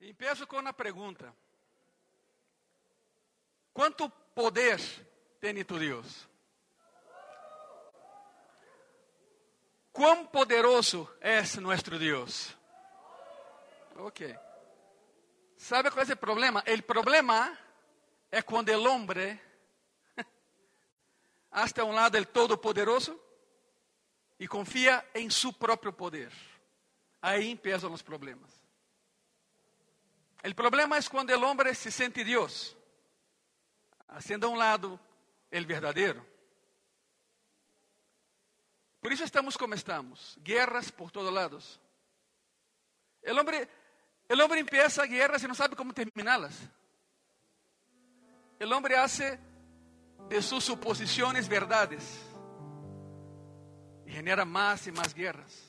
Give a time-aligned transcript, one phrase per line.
[0.00, 1.34] Empiezo com uma pergunta:
[3.72, 4.80] Quanto poder
[5.40, 6.28] tem tu Deus?
[9.92, 12.56] Quão poderoso é nosso Deus?
[13.96, 14.38] Ok.
[15.56, 16.62] ¿Sabe qual é o problema?
[16.62, 17.58] O problema
[18.30, 19.40] é quando o homem
[21.50, 23.20] hasta um lado del Todopoderoso
[24.38, 26.32] e confia em seu próprio poder.
[27.20, 28.67] Aí empiezam os problemas.
[30.44, 32.76] O problema é quando o homem se sente Deus,
[34.06, 34.98] haciendo a um lado
[35.50, 36.24] el verdadeiro.
[39.00, 41.80] Por isso estamos como estamos, guerras por todos lados.
[43.26, 43.68] O homem,
[44.28, 46.54] el hombre empieza guerras e não sabe como terminá-las.
[48.60, 49.38] O homem hace
[50.28, 52.02] de sus suposiciones verdades
[54.06, 55.64] y genera más y más guerras,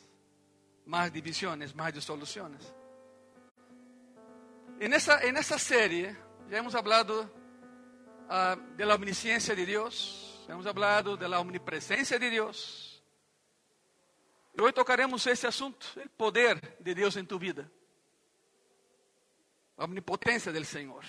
[0.85, 2.78] más divisiones, más disoluciones.
[4.79, 6.15] En esa, en esa serie
[6.49, 7.23] ya hemos hablado
[8.29, 13.03] uh, de la omnisciencia de Dios, hemos hablado de la omnipresencia de Dios.
[14.57, 17.69] Y hoy tocaremos ese asunto, el poder de Dios en tu vida,
[19.75, 21.03] la omnipotencia del Señor.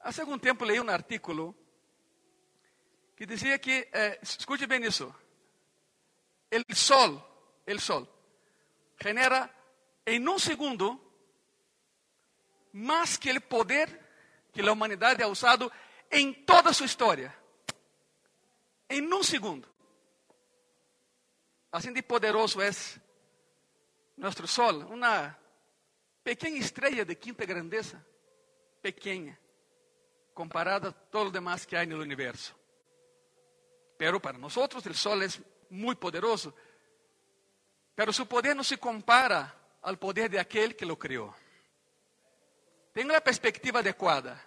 [0.00, 1.54] Há algum tempo leí um artículo
[3.16, 4.20] que dizia que, eh,
[4.68, 5.14] bem isso,
[6.52, 7.22] o sol,
[7.66, 8.06] o sol,
[8.98, 9.50] genera
[10.04, 11.09] em um segundo
[12.72, 13.88] mais que o poder
[14.52, 15.70] que a humanidade ha usado
[16.10, 17.34] em toda sua história.
[18.88, 19.68] Em um segundo.
[21.72, 22.70] Assim de poderoso é
[24.16, 25.38] nosso sol, uma
[26.22, 28.04] pequena estrela de quinta grandeza,
[28.82, 29.38] pequena
[30.34, 32.54] comparada a todo lo demás que en el universo.
[33.96, 36.54] Pero para nosotros el sol es muy poderoso,
[37.94, 41.34] pero su poder no se compara al poder de aquel que lo creó.
[42.92, 44.42] Tenga la perspectiva adecuada.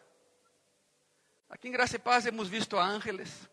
[1.49, 3.49] Aquí en Gracia y Paz hemos visto a ángeles,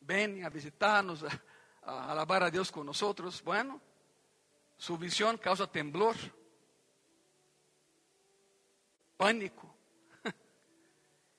[0.00, 1.42] ven a visitarnos, a,
[1.82, 3.42] a alabar a Dios con nosotros.
[3.42, 3.80] Bueno,
[4.76, 6.16] su visión causa temblor,
[9.16, 9.74] pánico.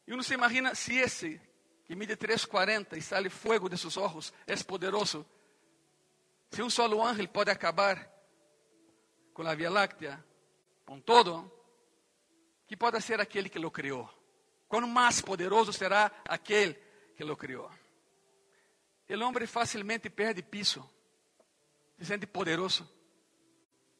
[0.08, 1.42] E uno se imagina se esse,
[1.84, 5.26] que mide 3,40 e sale fogo de seus olhos, é poderoso.
[6.50, 8.10] Se um solo ángel pode acabar
[9.34, 10.24] com a Via Láctea,
[10.86, 11.52] com todo,
[12.68, 14.10] que pode ser aquele que lo criou?
[14.68, 16.78] Quanto mais poderoso será aquele
[17.16, 17.72] que lo criou?
[19.10, 20.88] O homem facilmente perde piso,
[21.98, 22.88] se sente poderoso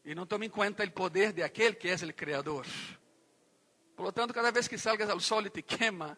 [0.04, 2.66] e não toma em conta o poder de aquele que é o Criador.
[3.96, 6.18] Por lo tanto, cada vez que salgas al sol y te quema,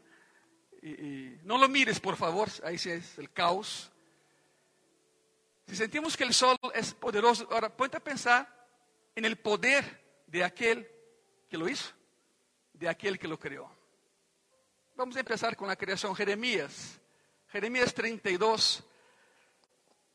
[0.81, 3.91] y, y no lo mires, por favor, ahí sí es el caos.
[5.65, 8.47] Si sentimos que el sol es poderoso, ahora ponte a pensar
[9.15, 10.87] en el poder de aquel
[11.49, 11.93] que lo hizo,
[12.79, 13.69] de aquel que lo creó.
[14.95, 16.15] Vamos a empezar con la creación.
[16.15, 16.99] Jeremías,
[17.49, 18.83] Jeremías 32,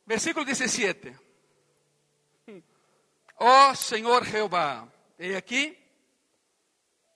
[0.07, 1.19] versículo 17.
[3.37, 4.89] Oh Señor Jehová,
[5.19, 5.77] he aquí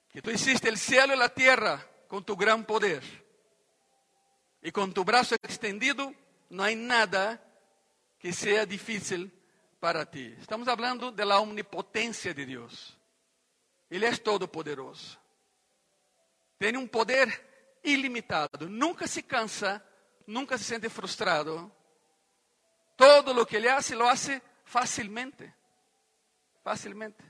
[0.08, 3.02] que tú hiciste el cielo y la tierra con tu gran poder.
[4.60, 6.12] Y con tu brazo extendido
[6.50, 7.42] no hay nada
[8.18, 9.32] que sea difícil
[9.78, 10.34] para ti.
[10.40, 12.98] Estamos hablando de la omnipotencia de Dios.
[13.90, 15.18] Ele é todo-poderoso.
[16.58, 18.68] Tem um poder ilimitado.
[18.68, 19.84] Nunca se cansa,
[20.26, 21.72] nunca se sente frustrado.
[22.96, 25.54] Todo lo que ele hace, lo hace facilmente.
[26.62, 27.24] Facilmente.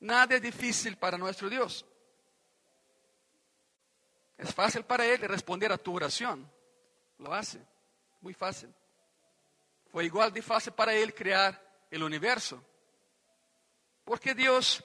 [0.00, 1.84] Nada é difícil para nosso Deus.
[4.36, 6.48] Es fácil para Él responder a tu oración.
[7.18, 7.60] Lo hace.
[8.20, 8.72] Muy fácil.
[9.90, 11.60] Fue igual de fácil para Él crear
[11.90, 12.64] el universo.
[14.04, 14.84] Porque Dios,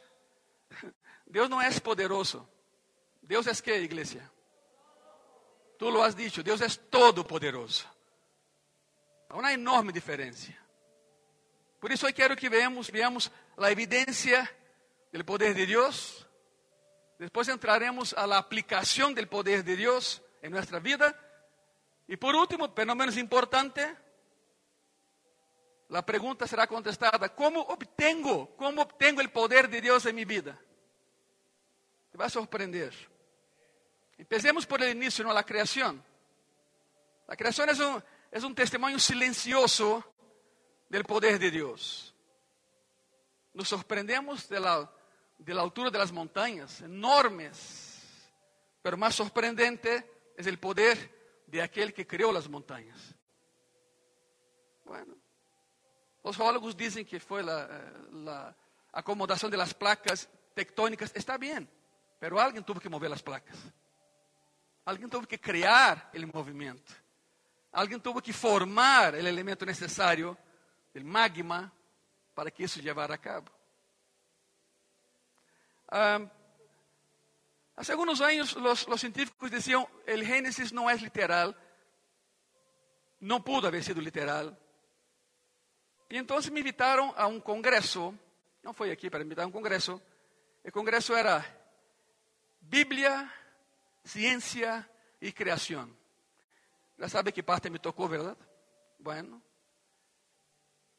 [1.28, 2.50] Dios no es poderoso.
[3.34, 4.32] Dios es qué, iglesia?
[5.80, 7.88] Tú lo has dicho, Dios es todopoderoso.
[9.28, 10.54] Há uma enorme diferença.
[11.80, 14.48] Por isso, eu quero que veamos, veamos a evidência
[15.12, 16.28] do poder de Deus
[17.18, 21.20] Después entraremos a la aplicación del poder de Dios en nuestra vida.
[22.08, 23.98] Y por último, pero no menos importante,
[25.90, 30.56] la pregunta será contestada, ¿cómo obtengo, cómo obtengo el poder de Dios en mi vida?
[32.12, 33.13] Te va a sorprender.
[34.24, 36.02] Empecemos por el inicio, no la creación.
[37.28, 40.02] La creación es un, es un testimonio silencioso
[40.88, 42.16] del poder de Dios.
[43.54, 44.90] Nos sorprendemos de la
[45.38, 48.30] de la altura de las montañas, enormes.
[48.82, 52.98] Pero más sorprendente es el poder de aquel que creó las montañas.
[54.86, 55.18] Bueno,
[56.24, 58.56] los geólogos dicen que fue la, eh, la
[58.94, 61.70] acomodación de las placas tectónicas, está bien,
[62.20, 63.58] pero alguien tuvo que mover las placas.
[64.86, 66.94] Alguien tuvo que crear el movimiento.
[67.72, 70.38] Alguien tuvo que formar el elemento necesario,
[70.94, 71.72] el magma,
[72.34, 73.52] para que isso llevara a cabo.
[75.92, 76.28] Um,
[77.76, 81.56] hace algunos años los, los científicos decían, el Génesis no es literal,
[83.20, 84.58] no pudo haber sido literal.
[86.10, 88.14] E então me invitaram a um congresso,
[88.62, 90.02] não foi aqui para me invitar a um congresso,
[90.64, 91.44] o congresso era
[92.62, 93.32] Bíblia,
[94.04, 94.90] Ciência
[95.22, 95.90] e Criação.
[96.98, 98.40] Já sabe que parte me tocou, verdade?
[99.00, 99.42] Bueno.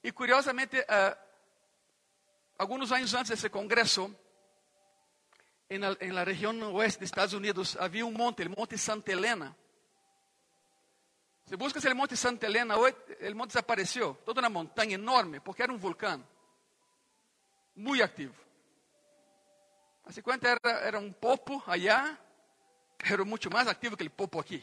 [0.03, 1.17] E curiosamente, uh,
[2.59, 4.15] alguns anos antes desse congresso,
[5.71, 9.57] la região oeste dos Estados Unidos, havia um monte, o Monte Santa Helena.
[11.47, 12.81] Se buscas o Monte Santa Helena, o
[13.35, 16.27] monte desapareceu, toda uma montanha enorme, porque era um vulcão,
[17.75, 18.35] muito ativo.
[20.05, 22.19] Assim, quando era, era um popo allá,
[23.13, 24.63] era muito mais ativo que o popo aqui.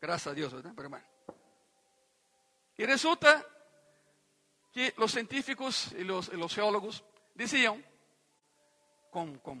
[0.00, 0.72] Graças a Deus, ¿verdad?
[0.74, 1.06] Pero bueno.
[2.78, 3.44] E resulta
[4.72, 7.02] que os científicos e os, e os geólogos
[7.34, 7.82] diziam,
[9.10, 9.58] com, com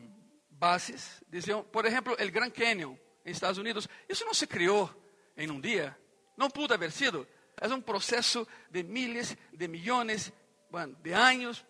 [0.50, 4.90] bases, diziam, por exemplo, o Grand Canyon, em Estados Unidos, isso não se criou
[5.36, 5.96] em um dia,
[6.36, 7.26] não pudo haber sido.
[7.58, 10.30] É um processo de miles, de milhões
[10.70, 11.64] bueno, de anos.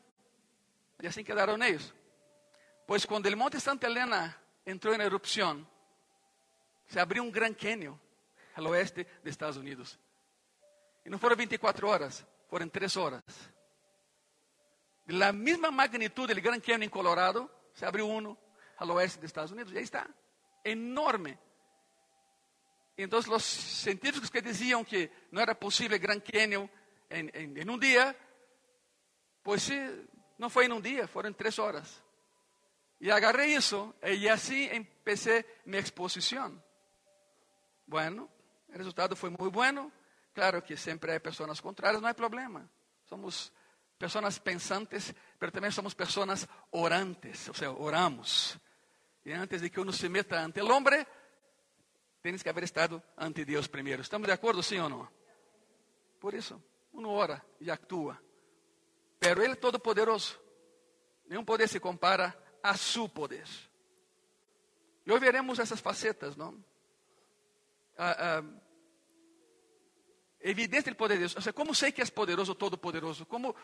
[1.00, 1.94] E assim quedaram eles.
[2.86, 5.66] Pois quando o Monte Santa Helena entrou em erupção,
[6.86, 7.96] se abriu um Gran Canyon
[8.54, 9.98] ao oeste dos Estados Unidos.
[11.04, 13.22] E não foram 24 horas, foram 3 horas.
[15.06, 18.36] De la mesma magnitude do Gran Canyon em Colorado, se abriu um
[18.76, 19.72] ao oeste dos Estados Unidos.
[19.72, 20.08] E aí está,
[20.64, 21.38] enorme.
[22.98, 26.66] Então, os científicos que diziam que não era possível Grand Canyon
[27.10, 28.16] em, em, em um dia,
[29.42, 29.68] pois
[30.38, 32.02] não foi em um dia, foram três horas.
[33.00, 36.60] E agarrei isso e assim empecé minha exposição.
[37.86, 38.28] Bueno,
[38.68, 39.92] o resultado foi muito bueno.
[40.34, 42.68] Claro que sempre há pessoas contrárias, não é problema.
[43.06, 43.52] Somos
[43.98, 48.58] pessoas pensantes, mas também somos pessoas orantes, ou seja, oramos.
[49.24, 51.06] E antes de que uno se meta ante o homem,
[52.22, 54.02] tienes que haber estado ante Deus primeiro.
[54.02, 55.08] ¿Estamos de acordo, sim ou não?
[56.20, 56.62] Por isso,
[56.92, 58.20] uno ora e actúa.
[59.18, 60.38] Pero Ele é todo-poderoso.
[61.26, 63.48] Nenhum poder se compara a su poder.
[65.04, 66.62] E hoje veremos essas facetas, não?
[67.96, 68.44] Ah, ah,
[70.40, 71.36] evidência do poder de Deus.
[71.36, 73.26] Ou seja, como sei que é poderoso, todo-poderoso?
[73.26, 73.54] Como,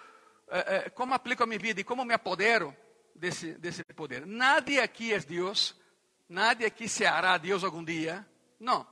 [0.48, 2.76] ah, como aplico a minha vida e como me apodero
[3.14, 4.26] desse, desse poder?
[4.26, 5.76] Nadie aqui é Deus.
[6.28, 8.26] Nadie aqui se hará Deus algum dia.
[8.58, 8.86] No,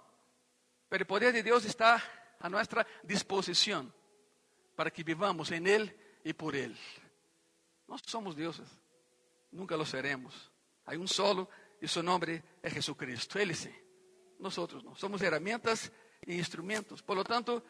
[0.88, 2.02] pero el poder de Dios está
[2.40, 3.94] a nuestra disposición
[4.75, 6.76] para que vivamos en Él y por Él.
[7.87, 8.69] No somos dioses,
[9.52, 10.50] nunca lo seremos.
[10.84, 11.48] Hay un solo
[11.81, 13.38] y su nombre es Jesucristo.
[13.38, 13.72] Él sí,
[14.40, 14.94] nosotros no.
[14.96, 15.92] Somos herramientas
[16.22, 17.02] e instrumentos.
[17.02, 17.62] Por lo tanto,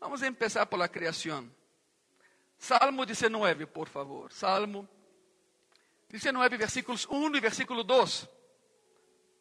[0.00, 1.54] vamos a empezar por la creación.
[2.58, 4.32] Salmo 19, por favor.
[4.32, 4.88] Salmo
[6.08, 8.28] 19, versículos 1 y versículo 2.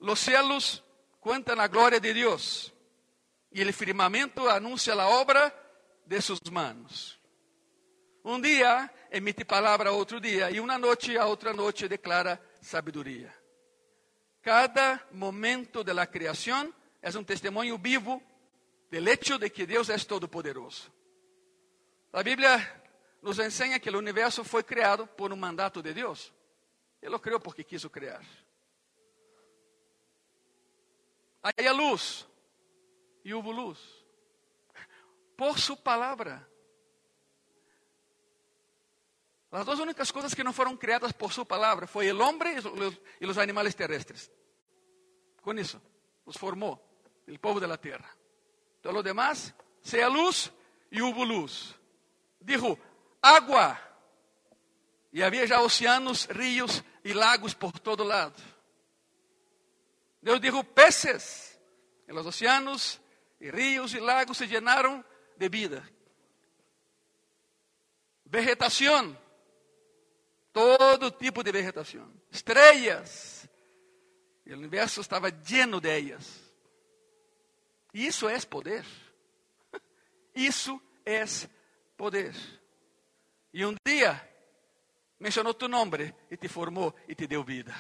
[0.02, 0.84] Los cielos
[1.20, 2.74] cuentan la gloria de Dios
[3.52, 5.54] y el firmamento anuncia la obra
[6.06, 7.18] de sus manos.
[8.24, 13.34] Um dia emite palavra a outro dia, e uma noite a outra noite declara sabedoria.
[14.48, 16.08] Cada momento de la
[17.02, 18.24] é um testemunho vivo
[18.90, 20.90] del hecho de que Deus é todo-poderoso.
[22.14, 22.58] A Bíblia
[23.22, 26.32] nos ensina que o universo foi criado por um mandato de Deus.
[27.02, 28.24] Ele o criou porque quis criar.
[31.44, 32.26] Aí a luz
[33.26, 33.78] e houve luz
[35.36, 36.50] por sua palavra.
[39.52, 42.56] As duas únicas coisas que não foram criadas por sua palavra foi o homem
[43.22, 44.30] e os animais terrestres.
[45.42, 45.82] Com isso,
[46.26, 46.84] os formou
[47.28, 48.10] o povo da terra.
[48.82, 50.52] Todo o demás, seja luz
[50.92, 51.76] e houve luz.
[52.42, 52.78] Dijo,
[53.22, 53.80] água.
[55.12, 58.42] E havia já oceanos, rios e lagos por todo lado.
[60.22, 61.60] Deus dijo peces
[62.08, 63.00] en los océanos
[63.40, 65.06] y ríos y lagos se llenaron
[65.38, 65.90] de vida.
[68.26, 69.18] Vegetación,
[70.58, 73.48] todo tipo de vegetación, estrellas,
[74.44, 76.52] e o universo estava lleno de ellas.
[77.94, 78.84] Isso é poder.
[80.34, 81.24] Isso é
[81.96, 82.34] poder.
[83.54, 84.28] E um dia
[85.20, 87.76] mencionou tu nome e te formou e te deu vida.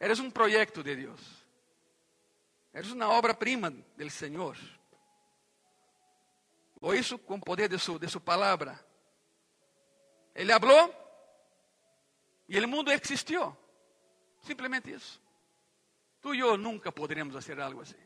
[0.00, 1.20] Eres um projeto de Deus.
[2.74, 4.58] Eres uma obra-prima do Senhor.
[6.80, 8.84] Ou isso com o poder de sua, de sua palavra.
[10.34, 11.05] Ele falou
[12.48, 13.56] Y el mundo existió.
[14.40, 15.20] Simplemente eso.
[16.20, 17.96] Tú y yo nunca podremos hacer algo así.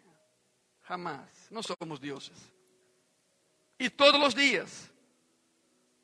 [0.82, 1.49] Jamás.
[1.50, 2.38] No somos dioses.
[3.78, 4.90] Y todos los días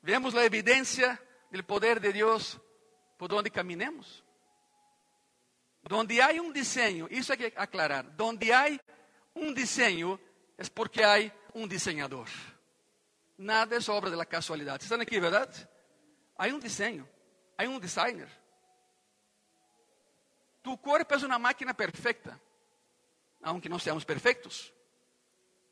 [0.01, 2.59] vemos la evidencia del poder de Dios
[3.17, 4.23] por donde caminemos.
[5.83, 8.79] Donde hay un diseño, eso hay que aclarar, donde hay
[9.33, 10.19] un diseño
[10.57, 12.27] es porque hay un diseñador.
[13.37, 14.81] Nada es obra de la casualidad.
[14.81, 15.49] ¿Están aquí, verdad?
[16.37, 17.07] Hay un diseño,
[17.57, 18.29] hay un designer.
[20.61, 22.39] Tu cuerpo es una máquina perfecta,
[23.41, 24.71] aunque no seamos perfectos.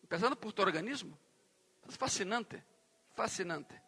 [0.01, 1.18] Empezando por tu organismo.
[1.89, 2.63] Fascinante,
[3.13, 3.82] fascinante.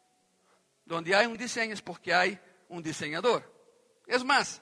[0.85, 2.39] Donde hay un diseño es porque hay
[2.69, 3.51] un diseñador.
[4.05, 4.61] Es más,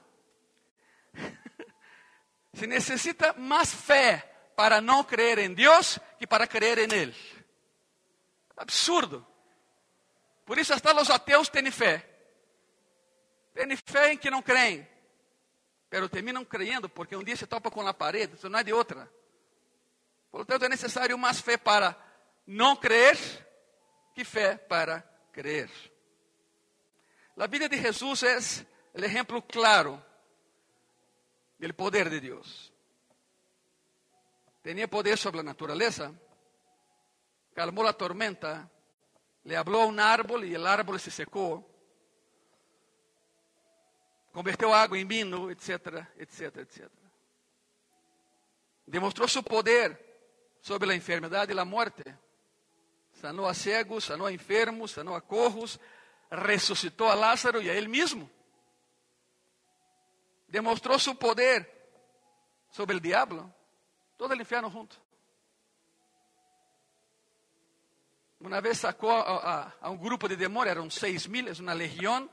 [2.54, 4.24] se necesita más fe
[4.56, 7.16] para no creer en Dios que para creer en Él.
[8.56, 9.28] Absurdo.
[10.46, 12.15] Por isso, hasta os ateus têm fé.
[13.56, 14.86] Têm fé em que não creem.
[15.90, 18.74] Pero terminam creyendo porque um dia se topa com a parede, isso não é de
[18.74, 19.10] outra.
[20.30, 21.96] Por lo tanto, é necessário mais fé para
[22.46, 23.18] não crer
[24.14, 25.70] que fé para crer.
[27.38, 28.38] A vida de Jesus é
[28.94, 30.04] o exemplo claro
[31.58, 32.74] do poder de Deus.
[34.62, 36.14] Tinha poder sobre a natureza,
[37.54, 38.70] calmou a tormenta,
[39.46, 41.75] le habló a un árbol y el árbol se secó,
[44.36, 47.10] convirtió agua en vino, etcétera, etcétera, etcétera.
[48.86, 49.98] Demostró su poder
[50.60, 52.18] sobre la enfermedad y la muerte.
[53.14, 55.80] Sanó a ciegos, sanó a enfermos, sanó a cojos,
[56.30, 58.30] resucitó a Lázaro y a él mismo.
[60.50, 61.72] Demostró su poder
[62.70, 63.50] sobre el diablo,
[64.18, 64.98] todo el infierno junto.
[68.38, 72.30] Uma vez sacou a, a, a, um grupo de demônios, eram seis mil, uma legião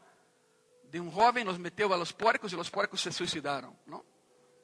[0.92, 2.14] de um jovem, nos meteu a los
[2.52, 3.74] e os porcos se suicidaram.
[3.86, 4.04] Não?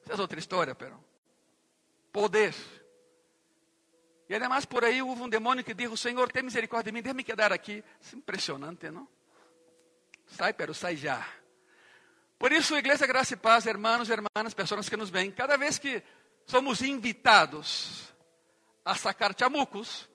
[0.05, 1.03] Essa é outra história, pero
[2.11, 2.53] poder.
[4.29, 7.23] E además por aí houve um demônio que disse: Senhor, tem misericórdia de mim, deixa-me
[7.23, 7.83] quedar aqui.
[8.13, 9.07] Impressionante, não?
[10.27, 11.27] Sai, pero sai já.
[12.37, 15.79] Por isso, Igreja Graça e Paz, hermanos e hermanas, pessoas que nos veem, cada vez
[15.79, 16.03] que
[16.45, 18.13] somos invitados
[18.85, 20.07] a sacar chamucos,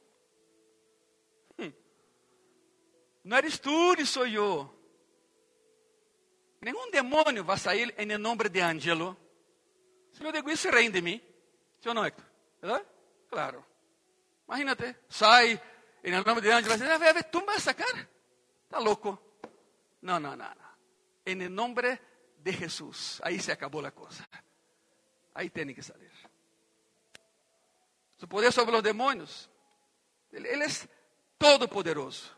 [3.25, 4.74] No eres tú ni soy yo.
[6.64, 9.14] Nenhum demônio vai sair em nome de Ângelo.
[10.12, 11.21] Se eu digo isso, reem de mim.
[11.85, 12.25] Ou não, Hector?
[12.62, 12.87] ¿Verdad?
[13.28, 13.66] Claro.
[14.49, 15.61] Imagínate, sai
[16.02, 16.78] em nome de Ângelo.
[16.78, 18.09] Vai dizer, tu me vas a sacar?
[18.64, 19.18] Está louco.
[20.00, 20.49] Não, não, não.
[20.49, 20.75] não.
[21.26, 21.99] Em nome
[22.38, 23.21] de Jesus.
[23.23, 24.26] Aí se acabou a coisa.
[25.35, 26.12] Aí tem que sair.
[28.16, 29.50] Su poder sobre os demônios.
[30.33, 30.68] Ele, ele é
[31.38, 32.35] todo poderoso.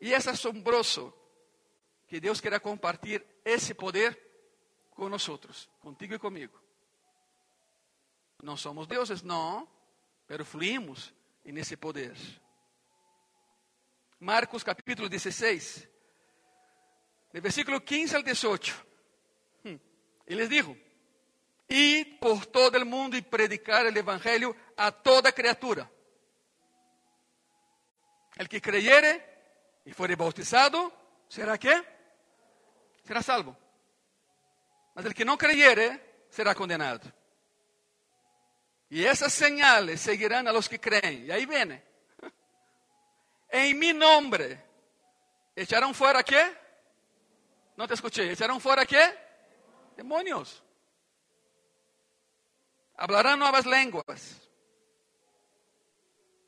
[0.00, 1.12] E é assombroso
[2.06, 4.18] que Deus queira compartilhar esse poder
[4.90, 5.26] com nós,
[5.80, 6.58] contigo e comigo.
[8.42, 9.68] Não somos deuses, não,
[10.26, 11.12] pero fluimos
[11.44, 12.16] nesse poder.
[14.18, 15.88] Marcos capítulo 16,
[17.32, 18.86] de versículo 15 al 18.
[20.26, 20.76] Ele les dijo:
[21.68, 25.90] Id por todo el mundo e predicar el evangelho a toda criatura.
[28.36, 29.24] El que creyere
[29.84, 30.92] e for bautizado,
[31.28, 31.95] será que?
[33.06, 33.56] Será salvo.
[34.94, 37.12] Mas el que não creyere, será condenado.
[38.90, 41.26] E essas señales seguirão a los que creem.
[41.26, 41.82] E aí viene.
[43.50, 44.64] Em mi nombre.
[45.54, 46.56] ¿Echarán fuera qué?
[47.76, 48.30] No te escuché.
[48.32, 49.16] ¿Echarán fuera qué?
[49.96, 50.62] Demonios.
[52.96, 54.40] Hablarán nuevas lenguas.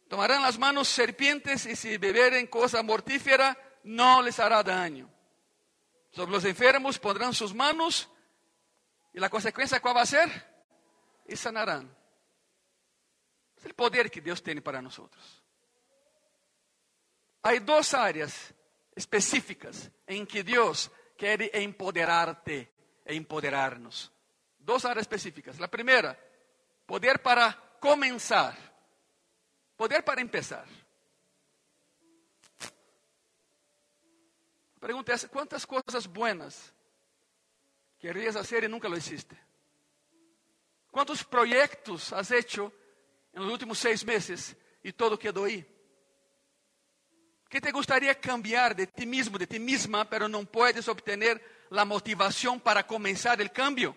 [0.08, 5.17] Tomarán las manos serpientes y si beberen cosa mortífera, no les hará daño.
[6.10, 8.08] Sobre los enfermos pondrán sus manos
[9.12, 10.28] y la consecuencia cuál va a ser?
[11.26, 11.94] Y sanarán.
[13.56, 15.44] Es el poder que Dios tiene para nosotros.
[17.42, 18.54] Hay dos áreas
[18.94, 22.72] específicas en que Dios quiere empoderarte
[23.04, 24.12] e empoderarnos.
[24.58, 25.58] Dos áreas específicas.
[25.58, 26.18] La primera,
[26.86, 28.56] poder para comenzar.
[29.76, 30.66] Poder para empezar.
[34.78, 36.73] A pergunta é: quantas coisas buenas
[37.99, 39.37] querias fazer e nunca lo hiciste?
[40.92, 42.73] Quantos projetos has hecho
[43.35, 45.66] en los últimos seis meses e todo quedou aí?
[47.49, 51.85] que te gustaría cambiar de ti mismo, de ti misma, pero no puedes obtener la
[51.85, 53.97] motivación para comenzar el cambio?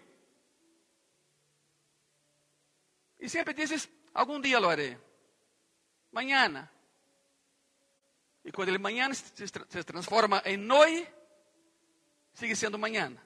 [3.19, 4.97] Y siempre dices, algún día lo haré
[6.11, 6.71] mañana.
[8.43, 11.07] Y cuando el mañana se, transforma en hoy,
[12.33, 13.23] sigue siendo mañana.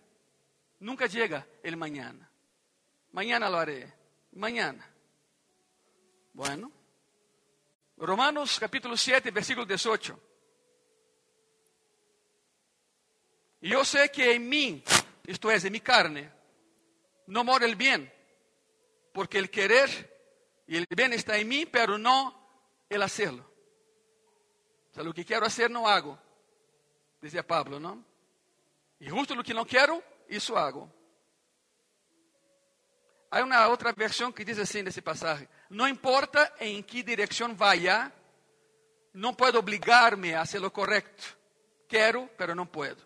[0.80, 2.30] Nunca llega el mañana.
[3.12, 3.94] Mañana lo haré.
[4.34, 4.86] Mañana.
[6.34, 6.72] Bueno.
[7.98, 10.20] Romanos capítulo 7, versículo 18.
[13.62, 14.84] Y yo sé que en mí,
[15.26, 16.30] esto es, en mi carne,
[17.28, 18.12] no mora el bien,
[19.14, 22.48] porque el querer y el bien está en mí, pero no
[22.90, 23.55] el hacerlo.
[24.98, 26.18] O que quiero hacer no hago,
[27.22, 28.04] decía Pablo, ¿no?
[29.00, 30.90] Y justo lo que no quiero, eso hago.
[33.30, 37.58] Hay una otra versión que dice así en ese pasaje, no importa en qué dirección
[37.58, 38.14] vaya,
[39.14, 41.24] no puedo obligarme a hacer lo correcto.
[41.88, 43.04] Quiero, pero no puedo.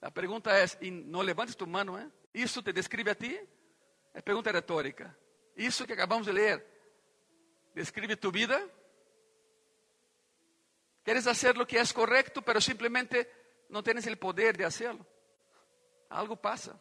[0.00, 2.08] La pregunta es, y no levantes tu mano, ¿eh?
[2.32, 3.38] ¿Isso te describe a ti?
[4.12, 5.16] Es pregunta retórica.
[5.56, 6.74] ¿Isso que acabamos de leer
[7.74, 8.60] describe tu vida?
[11.04, 13.30] ¿Quieres hacer lo que es correcto, pero simplemente
[13.68, 15.06] no tienes el poder de hacerlo?
[16.08, 16.80] Algo pasa.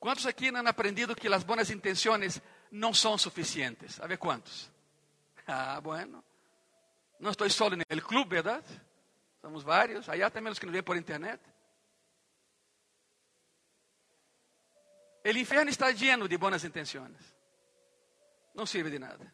[0.00, 2.42] ¿Cuántos aquí han aprendido que las buenas intenciones
[2.72, 4.00] no son suficientes?
[4.00, 4.70] A ver cuántos.
[5.52, 6.22] Ah, bueno.
[7.18, 8.62] No estoy solo en el club, ¿verdad?
[9.42, 10.08] Somos varios.
[10.08, 11.40] Allá también los que nos ven por internet.
[15.24, 17.20] El infierno está lleno de buenas intenciones.
[18.54, 19.32] No sirve de nada.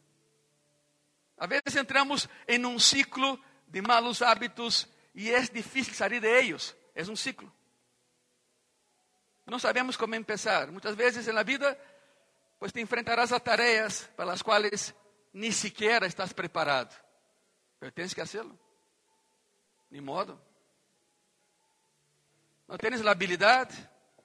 [1.38, 6.76] A veces entramos en un ciclo de malos hábitos y es difícil salir de ellos.
[6.94, 7.52] Es un ciclo.
[9.44, 10.72] No sabemos cómo empezar.
[10.72, 11.76] Muchas veces en la vida,
[12.58, 14.94] pues te enfrentarás a tareas para las cuales
[15.32, 16.90] ni siquiera estás preparado.
[17.78, 18.58] Pero tienes que hacerlo.
[19.90, 20.40] Ni modo.
[22.66, 23.70] No tienes la habilidad,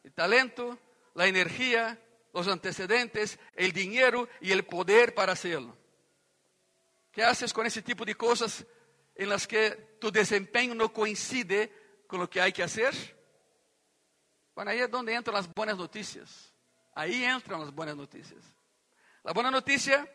[0.03, 0.80] el talento,
[1.13, 2.01] la energía,
[2.34, 5.77] los antecedentes, el dinero y el poder para hacerlo.
[7.12, 8.65] ¿Qué haces con ese tipo de cosas
[9.15, 11.72] en las que tu desempeño no coincide
[12.08, 12.94] con lo que hay que hacer?
[14.56, 16.54] Bueno, ahí es donde entran las buenas noticias.
[16.93, 18.39] Ahí entran las buenas noticias.
[19.24, 20.10] La buena noticia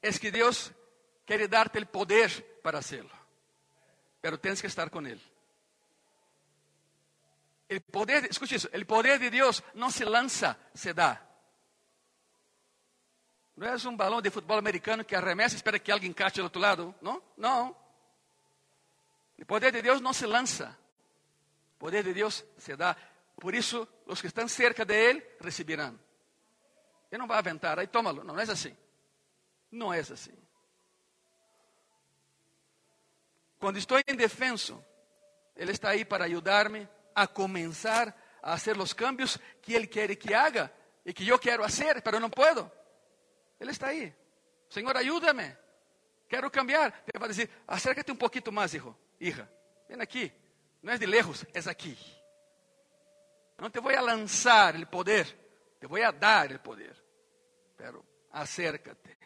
[0.00, 0.72] es que Dios
[1.24, 3.12] quiere darte el poder para hacerlo.
[4.20, 5.20] Pero tienes que estar con Él.
[7.68, 11.27] El poder, escuche eso, el poder de Dios no se lanza, se da.
[13.58, 16.46] No es un balón de fútbol americano que arremesa y espera que alguien cache al
[16.46, 16.94] otro lado.
[17.00, 17.76] No, no.
[19.36, 20.66] El poder de Dios no se lanza.
[21.72, 22.96] El poder de Dios se da.
[23.34, 25.98] Por isso, os que estão cerca de Ele receberão.
[27.10, 28.22] Ele não vai aventar, aí tómalo.
[28.22, 28.76] Não, não é assim.
[29.72, 30.38] Não é assim.
[33.58, 34.80] Quando estou indefenso,
[35.56, 40.32] Ele está aí para ajudar-me a começar a fazer os cambios que Ele quer que
[40.32, 40.72] haga
[41.04, 42.77] e que eu quero fazer, mas não puedo.
[43.60, 44.14] Ele está aí.
[44.68, 45.56] Senhor, ajuda-me.
[46.28, 47.02] Quero cambiar.
[47.06, 49.50] Ele vai dizer: acércate um pouquinho mais, hijo, hija.
[49.88, 50.32] Vem aqui.
[50.82, 51.98] Não é de lejos, é aqui.
[53.58, 55.26] No te voy a lanzar el poder,
[55.80, 56.96] te voy a dar el poder,
[57.76, 59.18] pero acércate.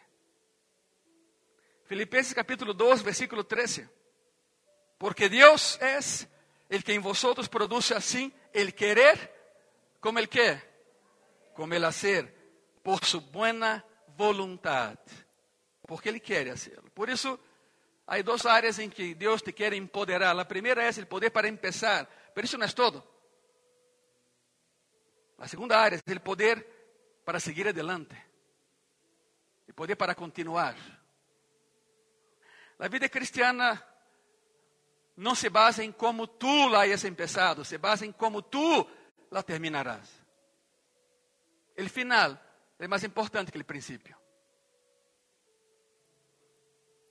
[1.85, 3.87] Filipenses capítulo 2, versículo 13.
[4.97, 6.27] Porque Dios es
[6.69, 9.31] el que en vosotros produce así el querer
[9.99, 10.59] como el que,
[11.53, 12.33] como el hacer,
[12.81, 13.85] por su buena
[14.17, 14.97] voluntad.
[15.87, 16.89] Porque Ele quer hacerlo.
[16.91, 17.39] Por isso,
[18.07, 20.37] há duas áreas em que Deus te quer empoderar.
[20.37, 23.03] A primeira é o poder para empezar, pero isso não é todo.
[25.37, 28.15] La segunda área es el poder para seguir adelante,
[29.67, 30.75] el poder para continuar.
[32.77, 33.85] La vida cristiana
[35.17, 38.87] no se basa en cómo tú la hayas empezado, se basa en cómo tú
[39.29, 40.09] la terminarás.
[41.75, 42.41] El final
[42.83, 44.19] es más importante que el principio.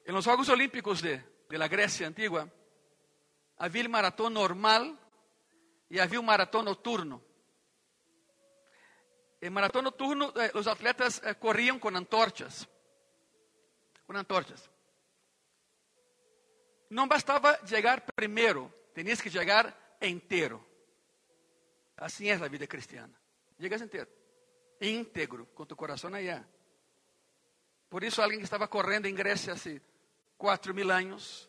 [0.04, 2.46] En los Juegos Olímpicos de, de la Grecia antigua,
[3.56, 4.98] había el maratón normal
[5.88, 7.22] y había un maratón nocturno.
[9.40, 12.68] En maratón nocturno, eh, los atletas eh, corrían con antorchas.
[14.06, 14.70] Con antorchas.
[16.90, 20.68] No bastaba llegar primero, tenías que llegar entero.
[21.96, 23.18] Así es la vida cristiana.
[23.56, 24.10] Llegas entero,
[24.82, 26.46] íntegro, con tu corazón allá.
[27.88, 29.80] Por eso alguien que estaba corriendo en Grecia hace
[30.36, 31.48] cuatro mil años,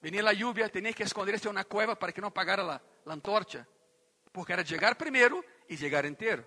[0.00, 3.66] venía la lluvia, tenía que esconderse en una cueva para que no apagara la antorcha,
[4.32, 6.44] porque era llegar primero y llegar entero.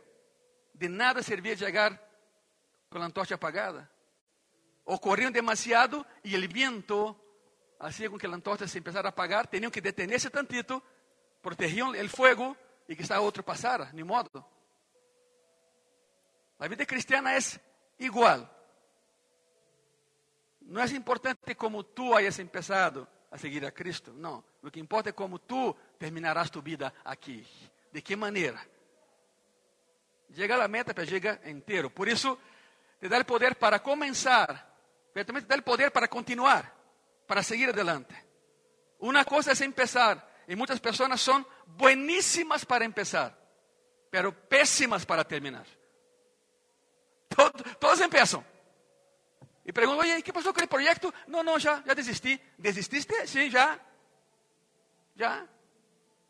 [0.74, 2.10] De nada servia chegar
[2.90, 3.90] com a antorcha apagada.
[4.86, 7.16] Ou corriam demasiado e o vento
[7.80, 9.48] hacía com que a antorcha se empezara a apagar.
[9.48, 10.82] Tinham que detener-se tantito,
[11.44, 14.44] o fogo e que está outro passara, ni modo.
[16.60, 17.40] A vida cristiana é
[18.00, 18.48] igual.
[20.62, 24.14] Não é importante como tu hayas empezado, a seguir a Cristo.
[24.14, 24.44] Não.
[24.62, 27.46] Lo que importa é como tu terminarás tu vida aqui.
[27.92, 28.60] De que maneira?
[30.30, 31.90] Llega a meta, pero llega inteiro.
[31.90, 32.38] Por isso,
[33.00, 34.76] te dá o poder para começar,
[35.16, 36.76] mas também te dá o poder para continuar,
[37.26, 38.14] para seguir adelante.
[39.00, 43.36] Uma coisa é empezar, e muitas pessoas são bueníssimas para empezar,
[44.12, 45.66] pero péssimas para terminar.
[47.40, 48.46] Todos, todos empiezam.
[49.66, 51.14] E perguntam, oye, que passou com aquele projeto?
[51.26, 52.42] Não, não, já, já desisti.
[52.58, 53.28] ¿Desististe?
[53.28, 53.80] Sim, já.
[55.16, 55.48] Já.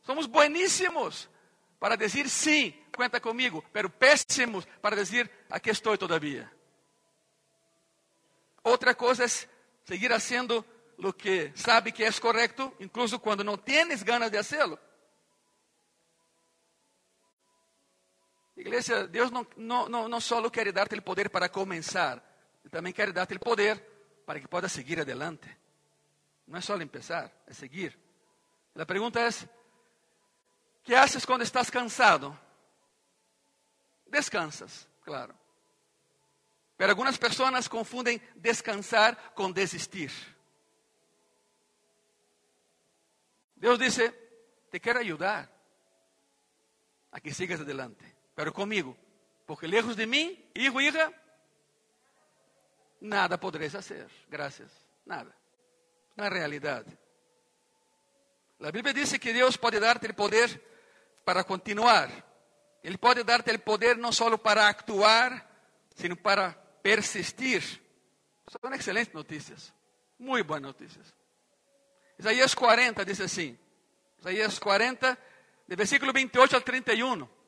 [0.04, 1.28] Somos bueníssimos
[1.80, 6.52] para dizer sim, conta comigo, pero péssimos para dizer aqui estou todavia.
[8.63, 10.63] Outra coisa é seguir fazendo
[11.00, 14.78] o que sabe que é correto, incluso quando não tienes ganas de hacerlo.
[18.60, 22.22] Igreja, Deus não, não, não, não só quer dar-te o poder para começar,
[22.69, 23.82] também quer dar-te o poder
[24.26, 25.50] para que puedas seguir adelante.
[26.45, 27.98] Não é só empezar, é seguir.
[28.76, 29.30] A pergunta é:
[30.84, 32.38] que haces quando estás cansado?
[34.06, 35.34] Descansas, claro.
[36.76, 40.12] Pero algumas pessoas confundem descansar com desistir.
[43.56, 44.12] Deus disse:
[44.69, 45.50] Te quero ajudar
[47.10, 48.95] a que sigas adelante, pero comigo,
[49.45, 51.12] porque lejos de mim, hijo, hija,
[53.02, 54.10] nada poderes fazer.
[54.30, 54.71] Graças,
[55.06, 55.36] nada.
[56.15, 56.97] É realidade.
[58.62, 60.47] A Bíblia diz que Deus pode dar-te o poder
[61.25, 62.10] para continuar.
[62.82, 65.45] Ele pode dar-te o poder não só para actuar,
[65.93, 67.62] sino para persistir.
[68.47, 69.73] São excelentes notícias.
[70.17, 71.13] Muito boas notícias.
[72.17, 73.60] Isaías 40 diz assim.
[74.17, 75.19] Isaías 40,
[75.67, 77.38] de versículo 28 al 31.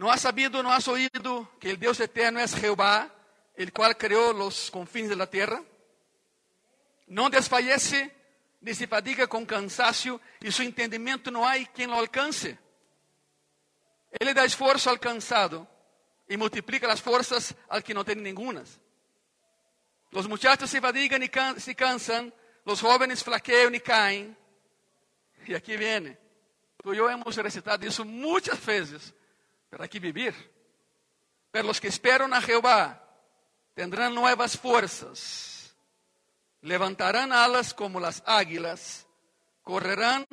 [0.00, 3.10] Não has sabido, não has oído que o Deus eterno é Jeová,
[3.54, 5.62] el qual criou os confins da terra?
[7.06, 8.10] Não desfallece
[8.62, 12.58] ni se fadiga com cansaço, e seu entendimento não há quem lo alcance.
[14.18, 15.68] Ele dá esforço ao cansado
[16.26, 18.80] e multiplica as forças ao que não tem nenhumas.
[20.14, 22.32] Os muchachos se fadigam e can se cansam,
[22.64, 24.34] os jovens flaqueiam e caem.
[25.46, 26.16] E aqui vem.
[26.82, 29.12] Tu e eu hemos recitado isso muitas vezes,
[29.70, 30.34] para aqui viver.
[31.50, 33.00] Pero os que esperam a Jeová
[33.74, 35.60] tendrão novas forças
[36.62, 39.06] levantarán alas como las águilas,
[39.62, 40.26] correrán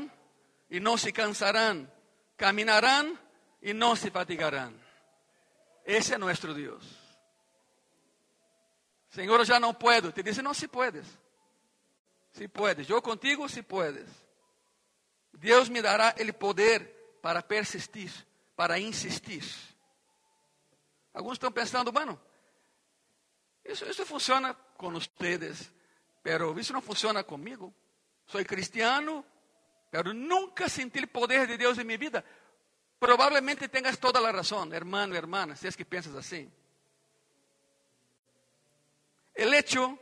[0.69, 1.91] y no se cansarán,
[2.35, 3.19] caminarán
[3.61, 4.79] y no se fatigarán.
[5.85, 6.83] Ese es nuestro Dios.
[9.09, 10.13] Señor, ya no puedo.
[10.13, 11.05] Te dice, no, si puedes.
[12.33, 12.85] Si puedes.
[12.87, 14.05] Yo contigo, si puedes.
[15.31, 18.11] Dios me dará el poder para persistir,
[18.57, 19.45] para insistir.
[21.13, 22.19] Alguns estão pensando, bueno,
[23.63, 25.71] isso, isso funciona com ustedes.
[26.23, 27.73] Pero isso não funciona comigo.
[28.25, 29.23] Sou cristiano,
[29.91, 32.25] pero nunca senti o poder de Deus em minha vida.
[32.99, 36.51] Provavelmente tenhas toda a razão, hermano, hermana, se é que pensas assim.
[39.37, 39.97] O hecho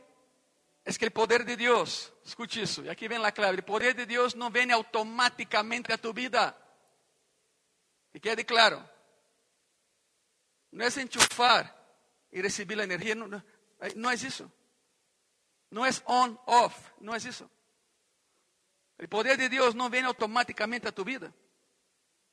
[0.82, 3.92] é que o poder de Deus, escute isso, e aqui vem a clave: o poder
[3.92, 6.56] de Deus não vem automaticamente a tu vida.
[8.16, 8.82] Que quede claro.
[10.72, 11.70] Não é enchufar
[12.32, 13.42] e receber a energia, não, não,
[13.94, 14.50] não é isso.
[15.70, 17.44] Não é on, off, não é isso.
[18.98, 21.34] O poder de Deus não vem automaticamente a tu vida.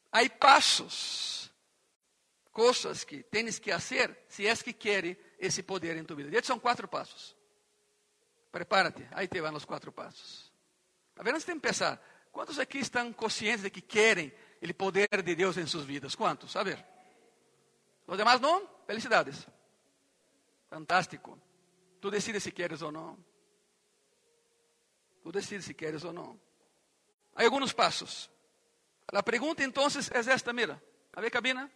[0.09, 1.51] Há passos,
[2.53, 6.29] coisas que tens que fazer se és que queres esse poder em tu vida.
[6.29, 7.35] E esses são quatro passos.
[8.53, 10.49] Prepárate, aí te vão os quatro passos.
[11.17, 14.31] A ver, antes de começar, quantos aqui estão conscientes de que querem
[14.71, 16.15] o poder de Deus em suas vidas?
[16.15, 16.55] Quantos?
[16.55, 16.83] A ver.
[18.07, 18.67] Os demais não?
[18.85, 19.47] Felicidades.
[20.69, 21.39] Fantástico.
[21.99, 23.17] Tú decides si quieres o no.
[25.21, 26.39] Tú decides si quieres o no.
[27.35, 28.29] Hay algunos pasos.
[29.11, 30.81] La pregunta entonces es esta, mira.
[31.13, 31.69] A ver, cabina.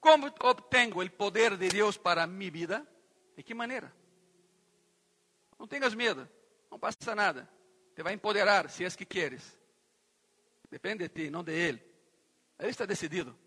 [0.00, 2.86] ¿Cómo obtengo el poder de Dios para mi vida?
[3.36, 3.92] ¿De qué manera?
[5.58, 6.28] No tengas miedo.
[6.70, 7.48] No pasa nada.
[7.94, 9.56] Te va a empoderar si es que quieres.
[10.74, 11.80] Depende de ti, no de Él.
[12.58, 13.38] Él está decidido.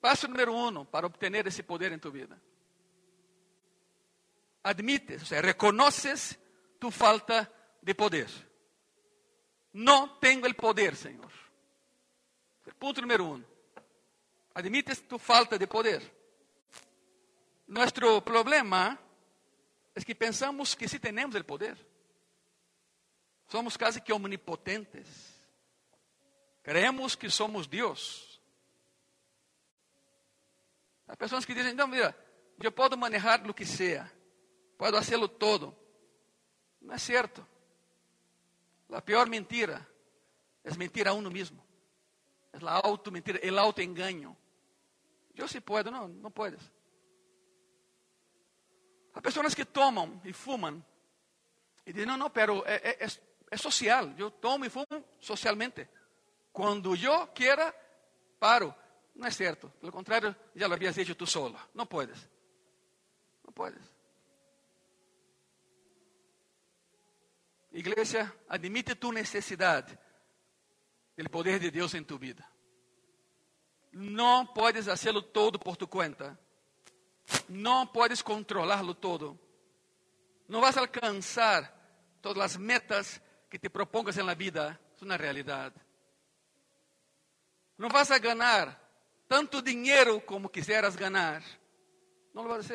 [0.00, 2.40] Passo número um para obter esse poder em tu vida.
[4.62, 6.38] Admites, ou seja, reconoces
[6.78, 8.28] tu falta de poder.
[9.72, 11.32] Não tenho o poder, Senhor.
[12.78, 13.44] Ponto número um.
[14.54, 16.08] Admites tu falta de poder.
[17.66, 18.96] Nuestro problema
[19.92, 21.89] é que pensamos que sí temos o poder.
[23.50, 25.34] Somos quase que omnipotentes.
[26.62, 28.40] Creemos que somos Deus.
[31.08, 32.16] Há pessoas que dizem, então, mira,
[32.62, 34.08] eu posso manejar o que seja,
[34.78, 35.76] posso hacerlo todo.
[36.80, 37.44] Não é certo.
[38.92, 39.84] A pior mentira
[40.62, 41.60] é mentir a uno mesmo.
[42.52, 44.36] É a auto mentira, el autoengaño.
[45.34, 46.62] Eu sim posso, não, não puedes.
[49.12, 50.84] Há pessoas que tomam e fumam
[51.84, 52.96] e dizem, não, não, pero é,
[53.50, 54.12] é social.
[54.16, 55.88] Eu tomo e fumo socialmente.
[56.52, 57.74] Quando eu quiera,
[58.38, 58.74] paro.
[59.14, 59.70] Não é certo.
[59.80, 61.58] Pelo contrário, já lo habías dicho tu solo.
[61.74, 62.28] Não puedes.
[63.44, 63.82] Não puedes.
[67.72, 69.96] Igreja, admite tu necessidade
[71.16, 72.44] do poder de Deus em tu vida.
[73.92, 76.38] Não podes fazê-lo todo por tu conta.
[77.48, 79.38] Não podes controlarlo todo.
[80.48, 81.72] Não vas a alcançar
[82.20, 84.80] todas as metas que te propongas na vida.
[85.00, 85.74] É uma realidade.
[87.76, 88.78] Não vas a ganhar
[89.26, 91.42] tanto dinheiro como quisieras ganhar.
[92.32, 92.68] Não lo vas.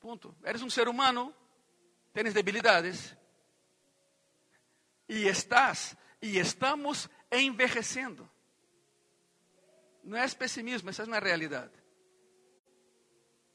[0.00, 0.34] Ponto.
[0.42, 1.34] Eres um ser humano,
[2.12, 3.16] tens debilidades.
[5.08, 8.28] E estás, e estamos envejecendo.
[10.02, 11.72] Não é pessimismo, essa é uma realidade.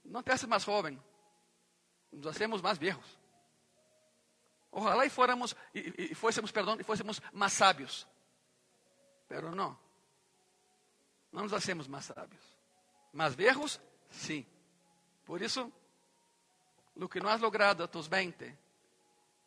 [0.03, 1.01] Não te haces mais jovem,
[2.11, 3.22] nos hacemos mais viejos.
[4.75, 8.07] Ojalá e fôramos, e, e fôssemos, perdão, e fôssemos mais sábios.
[9.27, 9.77] Pero não.
[11.31, 12.43] Não nos hacemos mais sábios.
[13.13, 14.43] Mais viejos, sim.
[15.25, 15.71] Por isso,
[16.95, 18.57] o que não has logrado a tus 20,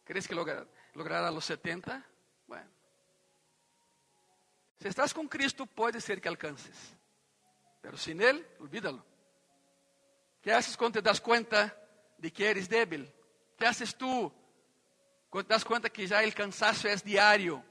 [0.05, 2.05] ¿crees que lograr, logrará a los 70?
[2.47, 2.71] Bueno.
[4.79, 6.95] Se estás com Cristo, pode ser que alcances.
[7.83, 9.05] Pero sin Él, olvídalo.
[10.41, 11.77] ¿Qué haces cuando te das cuenta
[12.17, 13.13] de que eres débil?
[13.59, 14.33] ¿Qué haces tú
[15.31, 17.65] cuando te das cuenta que ya el cansancio es diario?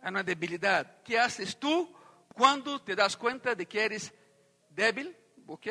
[0.00, 0.88] É uma debilidade.
[1.04, 1.92] ¿Qué haces tú
[2.34, 4.12] quando te das cuenta de que eres
[4.70, 5.16] débil?
[5.46, 5.66] ¿Ok?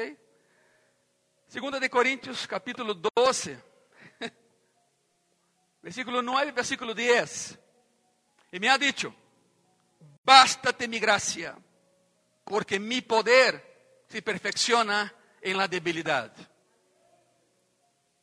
[1.48, 3.58] Segunda de Coríntios, capítulo 12,
[5.82, 7.58] versículo 9, versículo 10.
[8.52, 9.16] E me ha dicho,
[10.24, 11.58] bástate mi gracia
[12.44, 16.34] porque mi poder se perfecciona en la debilidad.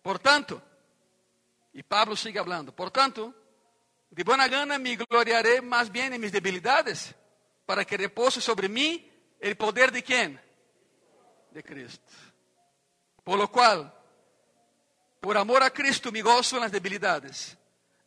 [0.03, 0.63] Por tanto,
[1.75, 3.35] y Pablo sigue hablando, por tanto,
[4.09, 7.13] de buena gana me gloriaré más bien en mis debilidades,
[7.67, 9.11] para que repose sobre mí
[9.41, 10.41] el poder de quién?
[11.51, 12.13] De Cristo.
[13.25, 13.93] Por lo cual,
[15.21, 17.59] por amor a Cristo me gozo en las debilidades,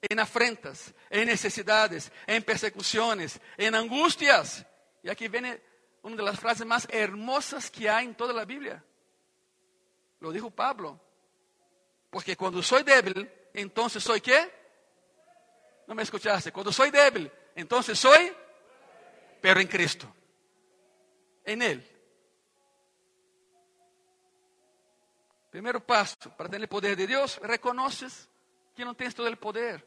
[0.02, 4.66] en afrentas, en necesidades, en persecuciones, en angustias.
[5.04, 5.62] Y aquí viene
[6.04, 8.82] una de las frases más hermosas que hay en toda la Biblia.
[10.22, 11.02] Lo dijo Pablo.
[12.10, 14.54] Porque cuando soy débil, entonces soy qué?
[15.88, 16.52] No me escuchaste.
[16.52, 18.32] Cuando soy débil, entonces soy,
[19.42, 20.14] pero en Cristo.
[21.44, 21.98] En Él.
[25.50, 28.30] Primeiro passo para ter o poder de Deus, reconoces
[28.76, 29.84] que não tens todo o poder.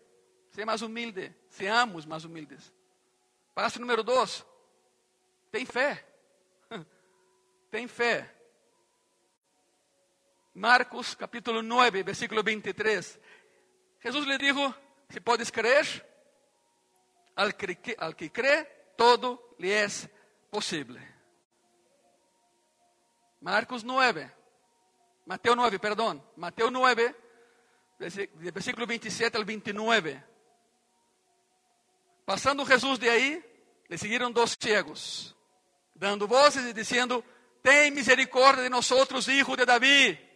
[0.50, 2.72] Seja mais humilde, seamos mais humildes.
[3.54, 4.44] Passo número dois,
[5.52, 6.04] tem fé.
[7.70, 8.28] Tem fé.
[10.54, 13.20] Marcos capítulo 9, versículo 23.
[14.02, 14.74] Jesus lhe dijo,
[15.08, 15.86] se podes crer,
[17.36, 18.64] al que, al que crê,
[18.96, 19.86] todo lhe é
[20.50, 20.96] possível.
[23.40, 24.30] Marcos 9,
[25.26, 27.14] Mateus 9, perdão, Mateus 9,
[27.98, 30.22] versículo 27 al 29.
[32.24, 33.44] Passando Jesus de aí,
[33.88, 35.34] le seguiram dois cegos
[36.00, 37.22] dando vozes e dizendo:
[37.62, 38.90] Tem misericórdia de nós,
[39.28, 40.29] hijo de Davi.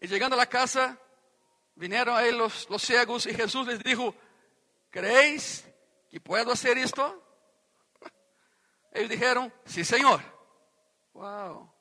[0.00, 0.98] E chegando à casa,
[1.76, 4.14] vieram a ele os, os cegos e Jesus les dijo:
[4.90, 5.64] ¿Creéis
[6.08, 7.02] que puedo hacer isto?
[8.92, 10.22] Eles disseram: Sí, Senhor.
[11.14, 11.74] Uau!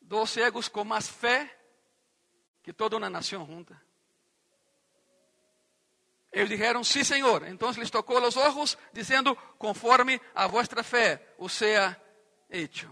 [0.00, 1.58] Dos cegos com mais fé
[2.62, 3.80] que toda uma nação junta.
[6.32, 7.46] Eles disseram, sim, Senhor.
[7.46, 12.00] Então lhes tocou os olhos, dizendo, conforme a vossa fé o seja
[12.48, 12.90] hecho.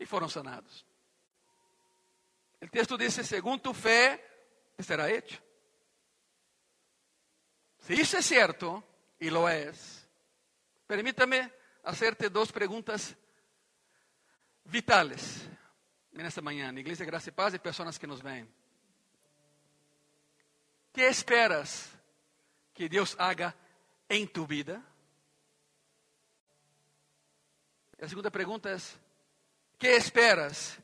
[0.00, 0.84] E foram sanados.
[2.62, 4.24] O texto diz, segundo tu fé,
[4.78, 5.42] será hecho.
[7.80, 8.82] Se isso é certo,
[9.20, 9.72] e lo é,
[10.86, 11.50] permítame
[11.82, 13.16] hacerte duas perguntas
[14.64, 15.48] vitales
[16.12, 18.48] nesta manhã, Igreja Graça e Paz e pessoas que nos veem.
[20.92, 21.90] ¿Qué esperas
[22.74, 23.56] que Dios haga
[24.08, 24.82] en tu vida?
[27.98, 28.98] La segunda pregunta es,
[29.78, 30.81] ¿qué esperas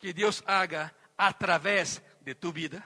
[0.00, 2.84] que Dios haga a través de tu vida?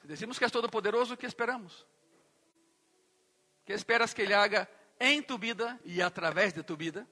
[0.00, 1.86] Si decimos que es todopoderoso, ¿qué esperamos?
[3.64, 7.06] ¿Qué esperas que Ele haga em tu vida e através de tu vida?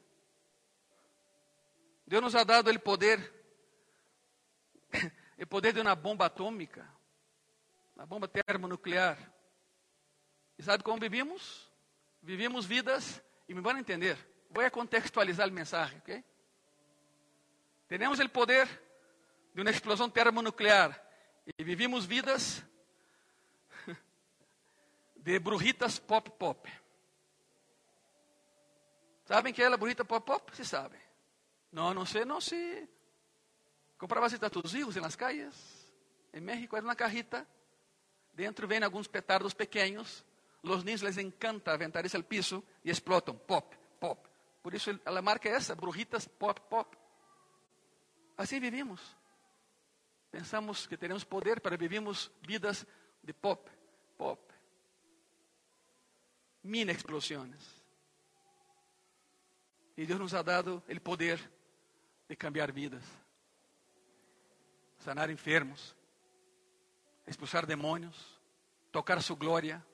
[2.06, 3.18] Deus nos ha dado o poder,
[5.38, 6.86] o poder de uma bomba atômica,
[7.94, 9.16] uma bomba termonuclear.
[10.58, 11.70] E sabe como vivimos?
[12.20, 14.16] Vivimos vidas, e me vão entender,
[14.50, 16.22] vou contextualizar o mensagem, ok?
[17.98, 18.66] Temos o poder
[19.55, 20.98] de uma explosão termonuclear
[21.59, 22.64] e vivimos vidas
[25.14, 26.72] de brujitas pop pop.
[29.26, 30.57] Sabem que é a brujita pop pop?
[30.57, 30.98] Se sabem.
[31.70, 32.88] Não, não sei, não sei.
[33.98, 35.55] Comprava-se a tus hijos nas calles.
[36.33, 37.46] Em México era uma carrita.
[38.33, 40.24] Dentro vem alguns petardos pequenos.
[40.62, 43.37] Los niños les encanta aventar isso al piso e explotam.
[43.37, 44.26] Pop, pop.
[44.62, 47.01] Por isso a marca é essa, brujitas pop pop.
[48.42, 49.00] Assim vivimos.
[50.28, 52.85] Pensamos que teremos poder para vivimos vidas
[53.22, 53.70] de pop,
[54.18, 54.52] pop.
[56.64, 57.62] Mini explosões.
[59.96, 61.38] E Deus nos ha dado o poder
[62.28, 63.05] de cambiar vidas,
[64.98, 65.94] sanar enfermos,
[67.24, 68.40] expulsar demônios,
[68.90, 69.87] tocar sua glória,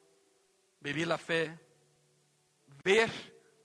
[0.81, 1.61] vivir a fé,
[2.83, 3.11] ver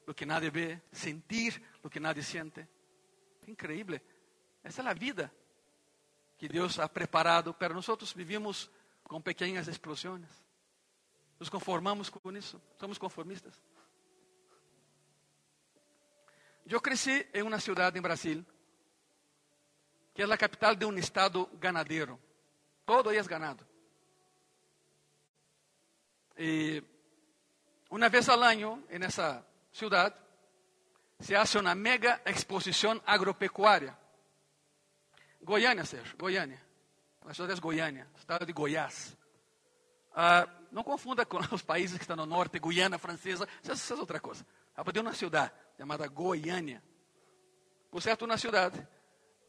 [0.05, 2.67] o que nadie vê, sentir o que nadie siente.
[3.47, 4.01] Increíble.
[4.63, 5.31] Essa é a vida
[6.37, 7.85] que Deus ha preparado para nós.
[8.13, 8.69] Vivimos
[9.03, 10.27] com pequenas explosões.
[11.39, 12.61] Nos conformamos com isso.
[12.79, 13.53] Somos conformistas.
[16.65, 18.45] Eu cresci em uma cidade em Brasil,
[20.13, 22.19] que é a capital de um estado ganadero.
[22.85, 23.67] Todo aí é ganado.
[26.37, 26.81] E
[27.89, 30.15] uma vez ao ano, nessa cidade,
[31.19, 33.97] se hace uma mega exposição agropecuária.
[35.43, 36.61] Goiânia, Sérgio, Goiânia.
[37.21, 39.17] A cidade é Goiânia, estado de Goiás.
[40.13, 44.19] Ah, não confunda com os países que estão no norte, Guiana Francesa, isso é outra
[44.19, 44.45] coisa.
[44.75, 46.83] Há uma cidade chamada Goiânia.
[47.89, 48.85] Por certo, uma cidade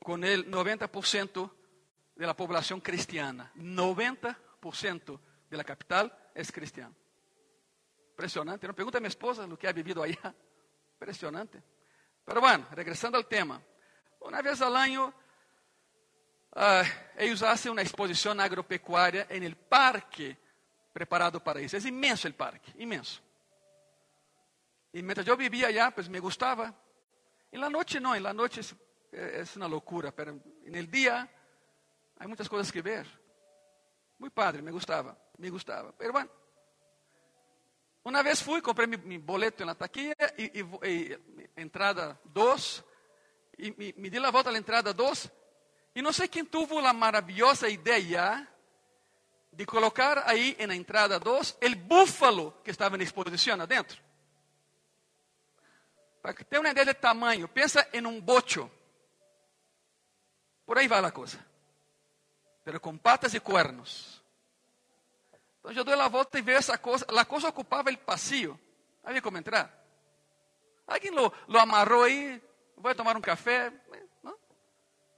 [0.01, 1.51] com el 90%
[2.17, 3.51] da população cristiana.
[3.57, 5.19] 90%
[5.51, 6.95] da capital é cristiana.
[8.13, 8.67] Impressionante.
[8.67, 10.35] Não pergunta a minha esposa o que ha vivido allá.
[10.97, 11.63] Impressionante.
[12.25, 13.63] Pero bueno, regresando ao tema.
[14.21, 15.13] Uma vez ao ano,
[16.55, 20.37] uh, eles fazem uma exposição agropecuária em el parque
[20.93, 21.77] preparado para isso.
[21.77, 23.23] É imenso o parque, imenso.
[24.93, 26.75] E mientras eu vivia allá, pues me gostava.
[27.53, 28.61] E na noite não, e na noite
[29.13, 31.29] é, uma loucura, pero en el dia
[32.19, 33.07] há muitas coisas que ver.
[34.19, 35.93] Muito padre, me gostava, me gostava.
[35.93, 36.31] Pero bueno,
[38.05, 41.21] uma vez fui, comprei mi, mi boleto na taquilla e, e, e
[41.57, 42.85] entrada 2
[43.59, 45.31] e me, me di a volta à entrada 2
[45.95, 48.47] e não sei quem teve a maravilhosa ideia
[49.53, 54.03] de colocar aí na entrada 2 o búfalo que estava na exposição adentro.
[56.21, 58.71] Para que tenha uma ideia de tamanho, pensa em um bocho.
[60.67, 61.39] Por aí vai a coisa.
[62.65, 64.23] Pero com patas e cuernos.
[65.61, 67.07] Então eu dou a volta e vejo essa coisa.
[67.09, 68.59] A coisa ocupava o passeio.
[69.05, 69.71] Havia como entrar.
[70.87, 72.43] Alguém lo, lo aí.
[72.79, 73.73] Vai tomar um café.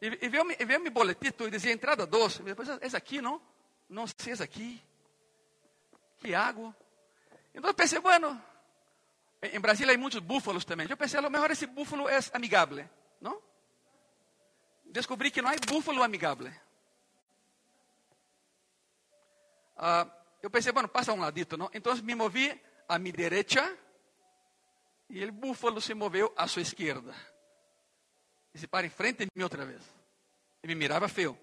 [0.01, 2.43] E, e veio, e veio meu boletito e dizia entrada doce.
[2.43, 3.41] Depois, é aqui, não?
[3.89, 4.83] Não sei, é aqui.
[6.19, 6.75] Que água.
[7.55, 8.41] Então eu pensei, bueno,
[9.43, 10.87] em Brasília há muitos búfalos também.
[10.89, 12.89] Eu pensei, a lo mejor esse búfalo é amigável,
[13.21, 13.43] não?
[14.85, 16.53] Descobri que não há búfalo amigável.
[19.77, 20.07] Ah,
[20.43, 21.71] eu pensei, bueno, passa um ladito, não?
[21.73, 23.77] Então me movi a minha direita
[25.09, 27.15] e o búfalo se moveu à sua esquerda.
[28.57, 29.83] E se para em frente de mim outra vez.
[30.63, 31.39] E me mirava feio.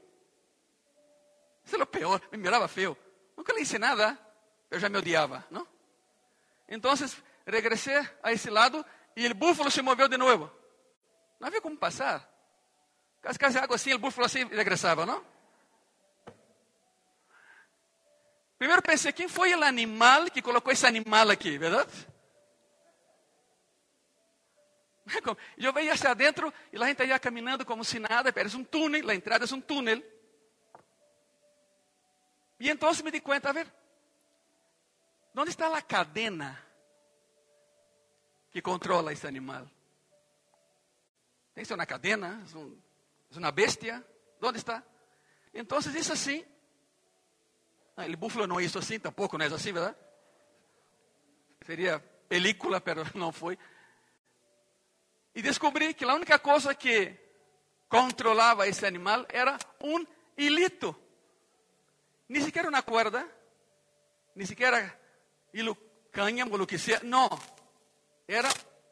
[1.63, 2.97] Isso é o pior, me mirava feio.
[3.38, 4.17] Nunca lhe disse nada,
[4.71, 5.67] eu já me odiava, não?
[6.67, 6.91] Então,
[7.45, 8.84] regressei a esse lado
[9.15, 10.49] e o búfalo se moveu de novo.
[11.39, 12.28] Não havia como passar.
[13.21, 15.23] Cascasse água assim, o búfalo assim regressava, não?
[18.58, 21.91] Primeiro pensei, quem foi o animal que colocou esse animal aqui, verdade?
[25.57, 29.09] Eu veia hacia adentro e a gente ia caminhando como se nada, parece um túnel,
[29.09, 30.03] a entrada é um túnel.
[32.59, 33.72] E então me di conta, a ver,
[35.36, 36.57] onde está a cadena
[38.51, 39.68] que controla esse animal.
[41.53, 44.05] Tem uma cadena, é, é uma bestia.
[44.41, 44.84] Onde está?
[45.53, 46.43] Então, isso assim.
[47.95, 49.95] Ah, o búfalo não é isso assim, tampouco não é assim, verdade?
[51.66, 53.57] Seria película, mas não foi.
[55.36, 57.18] E descobri que a única coisa que
[57.88, 60.06] controlava esse animal era um
[60.38, 60.96] hilito.
[62.30, 63.28] Nem sequer uma corda,
[64.36, 65.00] nem sequer
[65.54, 65.76] hilo
[66.12, 67.02] cáñamo, lo que sea.
[67.04, 67.30] No,
[68.28, 68.50] era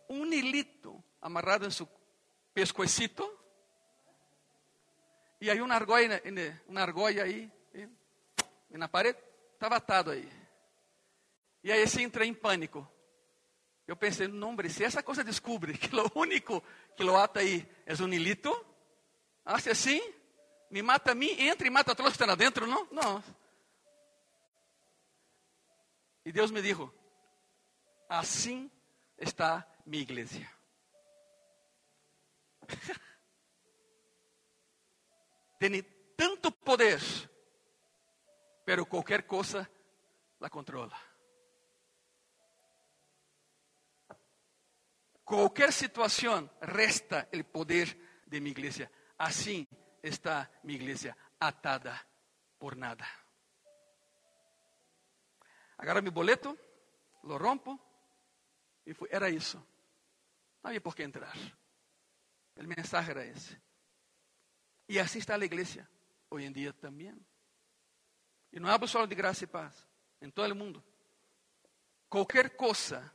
[0.10, 1.88] un hilito amarrado en su
[2.54, 3.39] pescuecito.
[5.39, 6.22] Y hay una argolla,
[6.68, 9.16] una argolla ahí, en la pared,
[9.54, 10.30] estaba atado ahí.
[11.64, 12.88] E aí sim entrei em pânico.
[13.88, 16.63] Eu pensei, não, se essa coisa descobre que o único
[16.95, 18.53] que lo ata aí é um hilito,
[19.43, 20.01] hace assim,
[20.69, 22.88] me mata a mim, entra e mata a todos que estão lá dentro, não?
[22.91, 23.23] Não.
[26.25, 26.88] E Deus me disse,
[28.07, 28.71] assim
[29.17, 30.47] está minha igreja.
[35.59, 35.82] Tem
[36.15, 37.01] tanto poder,
[38.65, 39.69] pero qualquer coisa
[40.39, 41.11] la controla.
[45.32, 48.91] Qualquer situação resta o poder de minha igreja.
[49.17, 49.65] Assim
[50.03, 51.97] está minha igreja atada
[52.59, 53.07] por nada.
[55.77, 56.59] Agarro meu boleto,
[57.23, 57.79] lo rompo
[58.86, 59.07] e fui.
[59.09, 59.55] Era isso.
[60.61, 61.34] Não havia por que entrar.
[62.57, 63.57] O mensagem era esse.
[64.89, 65.88] E assim está a igreja
[66.29, 67.17] hoje em dia também.
[68.51, 69.88] E não hablo só de graça e paz,
[70.21, 70.84] em todo o mundo.
[72.09, 73.09] Qualquer coisa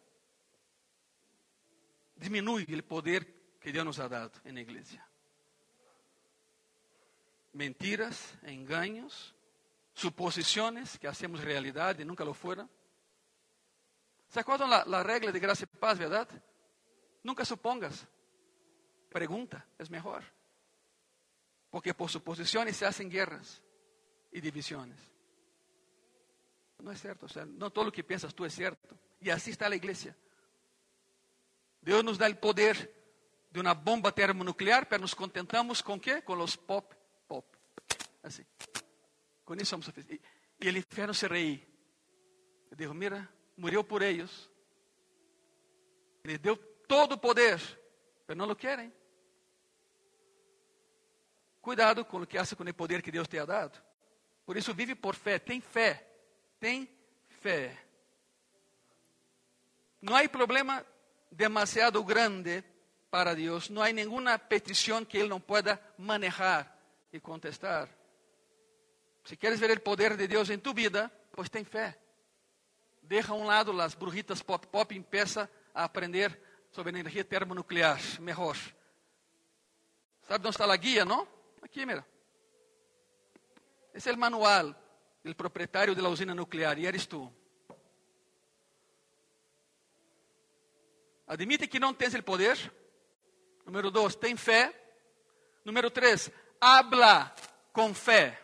[2.16, 3.26] diminui o poder
[3.60, 5.06] que Deus nos ha dado na igreja.
[7.52, 9.34] Mentiras, engaños,
[9.94, 12.68] suposições que hacemos realidade e nunca lo fueron.
[14.28, 16.28] ¿Se acuerdan la, la regla de gracia y paz, verdad?
[17.22, 18.06] Nunca supongas.
[19.08, 20.22] Pregunta, es mejor.
[21.70, 23.62] Porque por suposiciones se hacen guerras
[24.32, 24.98] y divisiones.
[26.82, 28.98] No es cierto, o sea, no todo lo que piensas tú es cierto.
[29.20, 30.14] Y así está la iglesia.
[31.86, 32.90] Deus nos dá o poder
[33.48, 36.20] de uma bomba termonuclear, pero nos contentamos com quê?
[36.20, 36.92] Com os pop,
[37.28, 37.46] pop.
[38.24, 38.44] Assim.
[39.44, 40.28] Com isso somos suficientes.
[40.60, 41.64] E, e o inferno se reí.
[42.72, 44.50] Eu digo, mira, morreu por eles.
[46.24, 46.56] Ele deu
[46.88, 47.60] todo o poder,
[48.26, 48.92] mas não o querem.
[51.62, 53.80] Cuidado com o que hace com o poder que Deus te ha dado.
[54.44, 55.38] Por isso, vive por fé.
[55.38, 56.04] Tem fé.
[56.58, 56.90] Tem
[57.28, 57.80] fé.
[60.02, 60.84] Não há problema
[61.36, 62.64] demasiado grande
[63.10, 63.68] para Deus.
[63.68, 66.74] Não há nenhuma petição que Ele não pueda manejar
[67.12, 67.88] e contestar.
[69.24, 71.98] Se queres ver o poder de Deus em tu vida, pues tem fé.
[73.02, 78.00] Deja a um lado as brujitas pop pop e empieza a aprender sobre energia termonuclear,
[78.20, 78.56] melhor.
[80.22, 81.28] Sabe onde está a guia, não?
[81.62, 82.04] Aqui, mira.
[83.94, 84.74] Esse é o manual
[85.22, 87.32] do proprietário da usina nuclear e eres tu.
[91.26, 92.72] Admite que não tens o poder.
[93.64, 94.72] Número dois, tem fé.
[95.64, 97.34] Número três, habla
[97.72, 98.40] com fé.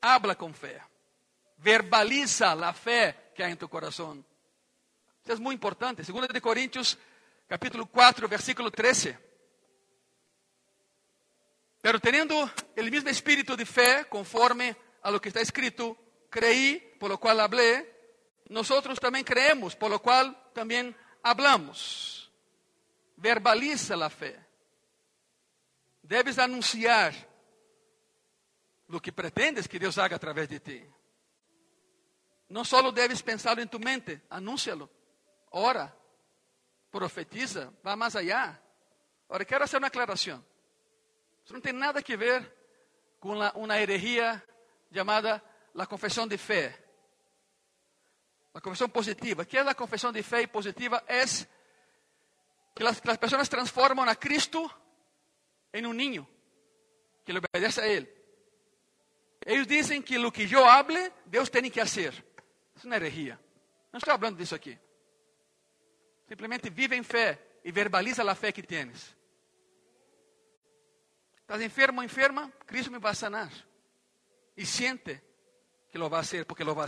[0.00, 0.82] Habla com fé.
[1.58, 4.24] Verbaliza a fé que há em tu coração.
[5.22, 6.02] Isso é muito importante.
[6.02, 6.96] 2 de Coríntios,
[7.46, 9.18] capítulo 4, versículo 13.
[11.82, 15.96] Pero teniendo el mismo espíritu de fe, conforme a lo que está escrito,
[16.30, 17.94] creí, por lo cual hablé,
[18.48, 20.96] nosotros también creemos, por lo cual también
[21.28, 22.30] hablamos.
[23.16, 24.38] Verbaliza a fé.
[26.02, 27.14] Debes anunciar
[28.88, 30.90] o que pretendes que Deus haga através de ti.
[32.48, 34.88] Não só deves pensar em tu mente, anúncialo,
[35.50, 35.94] ora,
[36.90, 38.58] profetiza, vá mais allá.
[39.28, 40.42] Agora, quero fazer uma aclaração.
[41.44, 42.50] Isso não tem nada a ver
[43.20, 44.42] com uma herejia
[44.92, 45.42] chamada
[45.76, 46.87] a confissão de fé.
[48.58, 49.44] La confesión positiva.
[49.44, 51.04] ¿Qué es la confesión de fe positiva?
[51.06, 51.46] Es
[52.74, 54.68] que las, las personas transforman a Cristo
[55.70, 56.28] en un niño
[57.24, 58.12] que le obedece a Él.
[59.42, 62.12] Ellos dicen que lo que yo hable, Dios tiene que hacer.
[62.74, 63.38] Es una herejía.
[63.92, 64.76] No estoy hablando de eso aquí.
[66.26, 69.14] Simplemente vive en fe y verbaliza la fe que tienes.
[71.36, 73.50] Estás enfermo o enferma, Cristo me va a sanar.
[74.56, 75.22] Y siente
[75.88, 76.86] que lo va a hacer porque lo va a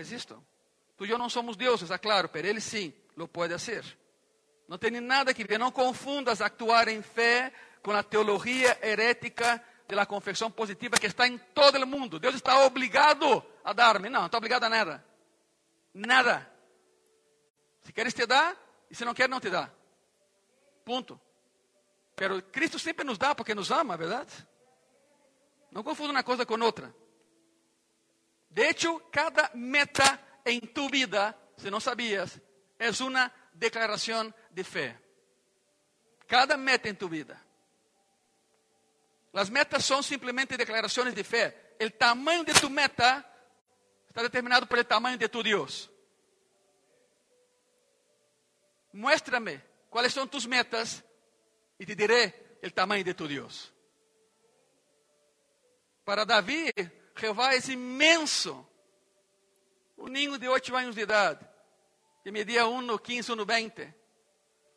[0.00, 0.42] esto.
[0.96, 3.84] Tú y yo no somos dioses, é claro, pero Él sí lo puede hacer.
[4.66, 9.96] No tiene nada que ver, no confundas actuar en fe con la teología herética de
[9.96, 12.18] la confesión positiva que está en todo el mundo.
[12.18, 14.10] Dios está obligado a darme.
[14.10, 15.04] No, no está obligado a nada.
[15.94, 16.52] Nada.
[17.84, 18.54] Si quieres te da,
[18.90, 19.72] y si no quieres no te da.
[20.84, 21.18] Punto.
[22.14, 24.28] Pero Cristo siempre nos da porque nos ama, ¿verdad?
[25.70, 26.92] No confunda una cosa con otra.
[28.58, 32.40] De hecho, cada meta en tu vida, si no sabías,
[32.76, 34.98] es una declaración de fe.
[36.26, 37.40] Cada meta en tu vida.
[39.32, 41.76] Las metas son simplemente declaraciones de fe.
[41.78, 43.32] El tamaño de tu meta
[44.08, 45.88] está determinado por el tamaño de tu Dios.
[48.90, 51.04] Muéstrame cuáles son tus metas
[51.78, 53.72] y te diré el tamaño de tu Dios.
[56.02, 56.72] Para Davi,
[57.18, 58.66] Jeová é imenso.
[59.96, 61.44] Um ninho de oito anos de idade,
[62.22, 63.92] que media 1,15, 1,20,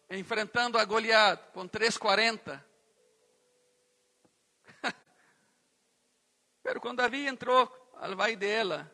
[0.09, 2.63] enfrentando a Goliat com 3,40.
[6.63, 8.91] Pero quando Davi entrou al valle de Ela,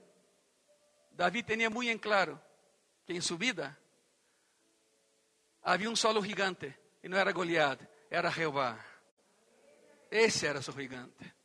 [1.11, 2.39] Davi tinha muito em claro
[3.05, 3.77] que em sua vida
[5.63, 8.77] havia um solo gigante, e não era Goliat, era Jeová.
[10.11, 11.36] Esse era seu gigante.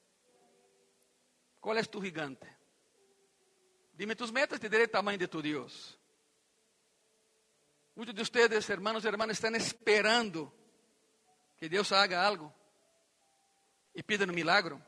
[1.62, 2.46] Qual é tu gigante?
[3.94, 5.98] Dime tus metas, te diré o tamanho de tu Deus.
[7.96, 10.52] Muitos de vocês, hermanos e hermanas, estão esperando
[11.56, 12.52] que Deus haga algo
[13.94, 14.82] e pidam um milagro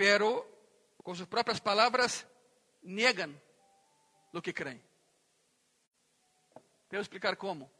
[0.00, 0.48] pero
[1.04, 2.26] com suas próprias palavras
[2.82, 3.38] negam
[4.32, 4.82] o que creem.
[6.88, 7.70] Devo explicar como.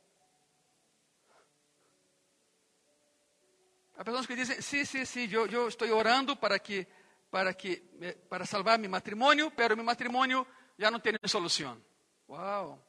[4.01, 6.87] Há pessoas que dizem, sim, sim, sim, eu, eu estou orando para que,
[7.31, 7.85] para que,
[8.31, 10.47] para salvar meu matrimônio, pero meu matrimônio
[10.79, 11.79] já não tem solução.
[12.27, 12.83] Uau!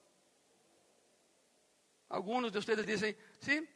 [2.07, 3.67] Alguns de vocês dizem, sim,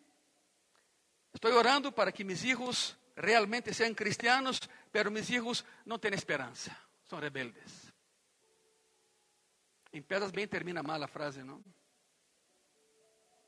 [1.34, 6.74] estou orando para que meus filhos realmente sejam cristianos, pero mis hijos não têm esperança,
[7.04, 7.92] são rebeldes.
[9.92, 11.62] Em pedras bem termina mal a frase, não?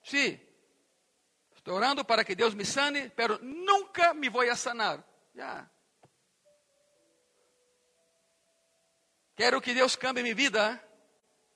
[0.03, 0.37] Sim,
[1.67, 5.05] estou orando para que Deus me sane, pero nunca me vou sanar.
[5.35, 5.69] Já.
[9.35, 10.81] Quero que Deus cambie minha vida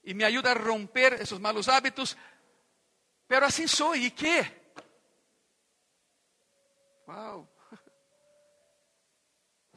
[0.03, 2.17] e me ajude a romper esses malos hábitos,
[3.25, 4.41] pero assim sou, e que?
[7.07, 7.47] Uau!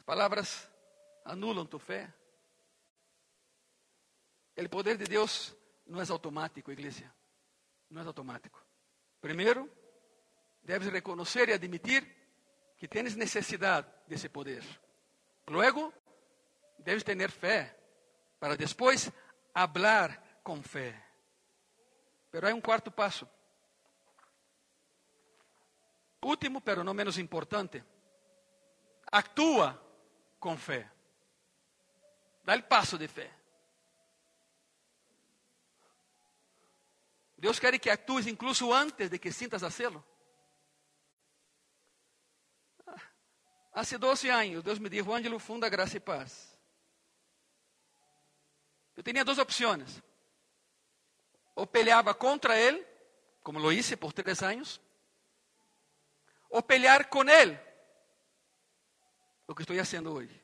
[0.05, 0.69] Palavras
[1.23, 2.13] anulam tu fé.
[4.57, 5.55] O poder de Deus
[5.85, 7.09] não é automático, igreja.
[7.89, 8.61] Não é automático.
[9.21, 9.71] Primeiro,
[10.65, 12.03] deves reconhecer e admitir
[12.77, 14.63] que tens necessidade desse poder.
[15.47, 15.93] Luego,
[16.79, 17.77] deves ter fé
[18.39, 19.11] para depois
[19.53, 21.01] hablar com fé.
[22.31, 23.29] Pero há um quarto passo.
[26.21, 27.83] Último, pero não menos importante.
[29.11, 29.79] Actúa
[30.39, 30.91] com fé.
[32.43, 33.31] Dá o passo de fé.
[37.37, 40.03] Deus quer que atues incluso antes de que sintas hacerlo.
[43.75, 46.57] Há 12 anos, Deus me disse, Ângelo, funda graça e paz.
[48.95, 50.01] Eu tinha duas opções.
[51.53, 52.87] Ou peleava contra ele,
[53.43, 54.79] como lo hice por três anos,
[56.49, 57.59] ou pelear com ele,
[59.45, 60.41] o que estou fazendo hoje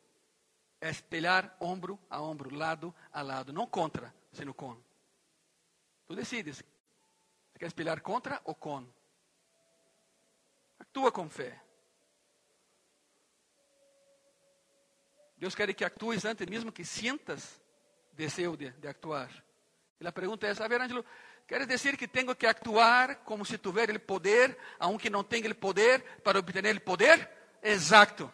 [0.82, 4.76] é espelhar ombro a ombro, lado a lado, não contra, sino com.
[6.06, 6.58] Tu decides.
[6.58, 8.86] Você quer espelhar contra ou com?
[10.80, 11.71] Atua com fé.
[15.42, 17.60] Deus quer que actues antes mesmo que sintas
[18.14, 19.32] desejo de, de actuar.
[20.00, 21.04] E a pergunta é: a ver, Ângelo,
[21.48, 25.56] queres dizer que tenho que actuar como se tivesse o poder, aunque não tenha o
[25.56, 27.28] poder, para obter o poder?
[27.64, 28.32] Exato.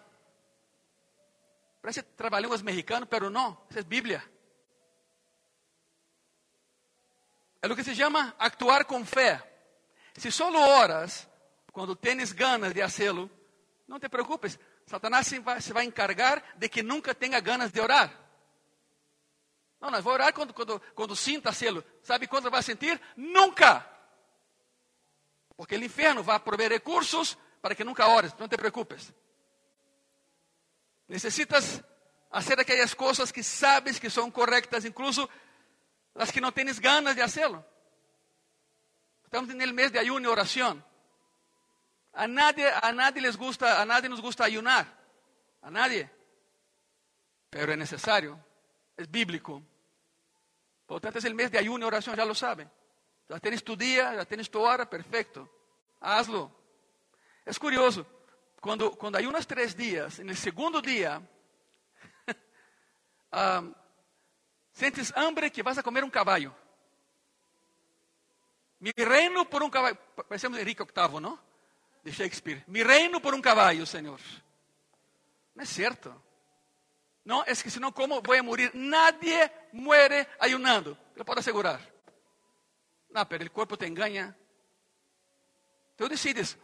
[1.82, 4.22] Parece trabalhamos mexicano, pero não, isso é Bíblia.
[7.62, 9.41] É o que se chama actuar com fé.
[10.18, 11.26] Se solo oras
[11.72, 13.32] quando tens ganas de fazê-lo,
[13.88, 14.60] não te preocupes.
[14.88, 18.09] Satanás se vai, se vai encargar de que nunca tenha ganas de orar.
[19.81, 21.83] Não, nós vamos orar quando, quando, quando sinta fazê-lo.
[22.01, 22.99] Sabe quando vai sentir?
[23.15, 23.85] Nunca.
[25.57, 28.33] Porque o inferno vai prover recursos para que nunca ores.
[28.39, 29.13] Não te preocupes.
[31.07, 31.83] Necesitas
[32.31, 35.29] fazer aquelas coisas que sabes que são corretas, incluso
[36.15, 37.63] as que não tens ganas de hacerlo.
[39.25, 40.81] Estamos no mês de ayuno e oração.
[42.18, 44.88] A nadie, a nadie les gusta, a nadie nos gusta ayunar.
[45.61, 46.09] A nadie.
[47.51, 48.43] Pero é necessário,
[48.97, 49.61] é bíblico.
[50.88, 52.68] Por lo tanto, é o mês de ayuno e oração, já lo sabe.
[53.30, 55.47] Já tens tu dia, já tens tu hora, perfeito.
[56.01, 56.51] Hazlo.
[57.45, 58.03] É curioso
[58.61, 61.22] quando, quando ayunas três dias, no segundo dia,
[63.32, 63.74] um,
[64.74, 66.55] sentes hambre que vas a comer um cavalo.
[68.80, 69.95] Mi reino por um cavalo.
[70.28, 71.47] Parecemos Henrique VIII, não?
[72.08, 72.64] De Shakespeare.
[72.68, 74.22] Mi reino por um cavalo, Senhor.
[75.53, 76.24] Não é certo.
[77.26, 78.72] Não, é que senão como vou morrer?
[78.74, 80.97] Nadie muere ayunando.
[81.18, 81.82] Eu posso assegurar.
[83.10, 84.34] Não, pero o corpo te engana.
[85.95, 86.58] Então decides,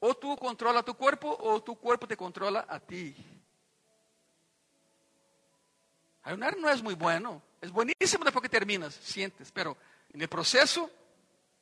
[0.00, 3.14] ou tu controla tu corpo ou tu corpo te controla a ti.
[6.24, 7.40] Ayunar no es muy bueno.
[7.60, 9.76] Es buenísimo después que terminas, sientes, pero
[10.12, 10.90] en el proceso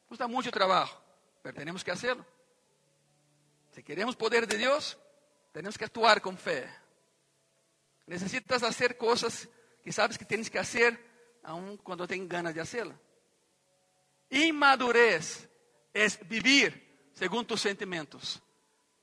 [0.08, 0.98] cuesta mucho trabajo,
[1.42, 2.24] pero tenemos que hacerlo.
[3.76, 4.96] Si queremos poder de Dios,
[5.52, 6.66] tenemos que actuar con fe.
[8.06, 9.50] Necesitas hacer cosas
[9.84, 10.98] que sabes que tienes que hacer
[11.42, 12.96] aun cuando tengas ganas de hacerlas.
[14.30, 15.46] Inmadurez
[15.92, 18.42] es vivir según tus sentimientos.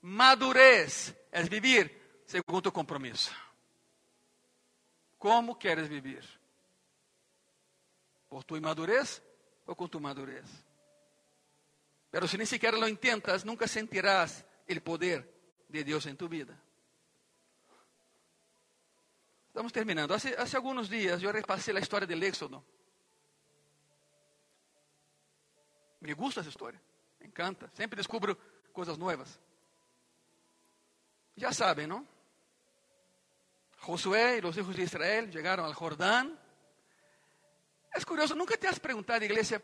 [0.01, 3.31] Madurez es vivir según tu compromiso.
[5.19, 6.27] ¿Cómo quieres vivir?
[8.27, 9.21] ¿Por tu inmadurez
[9.67, 10.49] o con tu madurez?
[12.09, 15.31] Pero si ni siquiera lo intentas, nunca sentirás el poder
[15.67, 16.57] de Dios en tu vida.
[19.47, 20.15] Estamos terminando.
[20.15, 22.65] Hace, algunos días yo repasé la historia del Éxodo.
[25.99, 26.81] Me gusta esa historia,
[27.19, 27.69] me encanta.
[27.75, 28.37] Siempre descubro
[28.71, 29.39] cosas nuevas.
[31.35, 32.05] Ya saben, ¿no?
[33.77, 36.39] Josué y los hijos de Israel llegaron al Jordán.
[37.93, 39.61] Es curioso, ¿nunca te has preguntado, iglesia,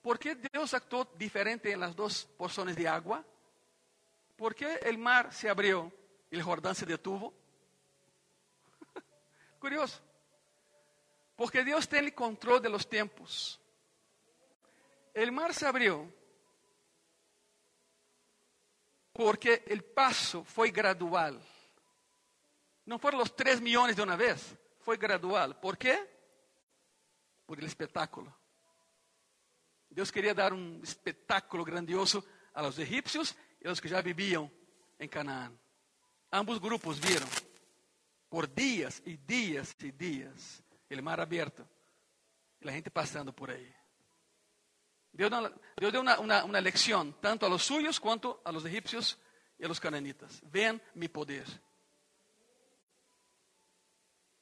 [0.00, 3.22] por qué Dios actuó diferente en las dos porciones de agua?
[4.36, 5.90] ¿Por qué el mar se abrió
[6.30, 7.34] y el Jordán se detuvo?
[9.58, 10.00] curioso.
[11.34, 13.60] Porque Dios tiene el control de los tiempos.
[15.14, 16.12] El mar se abrió
[19.12, 21.40] porque el paso fue gradual.
[22.84, 25.58] No fueron los tres millones de una vez, fue gradual.
[25.58, 25.98] ¿Por qué?
[27.46, 28.36] Por el espectáculo.
[29.88, 33.34] Dios quería dar un espectáculo grandioso a los egipcios
[33.64, 34.50] a los que ya vivían
[34.98, 35.58] en Canaán.
[36.30, 37.28] Ambos grupos vieron
[38.28, 41.66] por días y días y días el mar abierto
[42.60, 43.74] y la gente pasando por ahí.
[45.12, 45.30] Dios
[45.92, 49.18] dio una, una, una, lección tanto a los suyos cuanto a los egipcios
[49.58, 50.42] y a los cananitas.
[50.50, 51.46] Vean mi poder.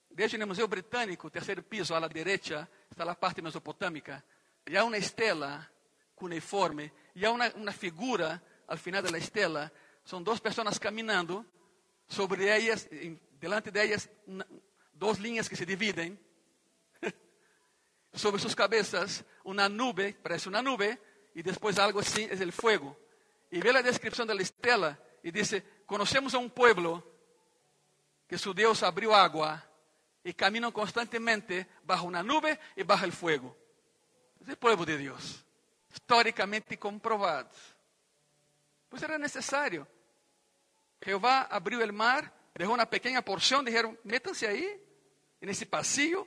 [0.09, 4.25] Desde el Museo Británico, tercer piso a la derecha, está la parte mesopotâmica.
[4.67, 5.71] Y hay una estela
[6.15, 9.73] cuneiforme y hay una, una figura al final de la estela.
[10.05, 11.45] Son dos personas caminando.
[12.07, 12.89] Sobre ellas,
[13.41, 14.11] delante de ellas,
[14.93, 16.21] dos líneas que se dividen
[18.13, 21.01] sobre sus cabezas una nube, parece una nube,
[21.35, 22.99] y después algo así es el fuego.
[23.51, 27.03] Y ve la descripción de la estela y dice, conocemos a un pueblo
[28.27, 29.65] que su Dios abrió agua
[30.23, 33.57] y caminan constantemente bajo una nube y bajo el fuego.
[34.41, 35.45] Es el pueblo de Dios,
[35.93, 37.49] históricamente comprobado.
[38.95, 39.89] Pues era necesario.
[41.03, 44.81] Jehová abrió el mar, dejó una pequeña porción, dijeron, métanse ahí,
[45.41, 46.25] en ese pasillo,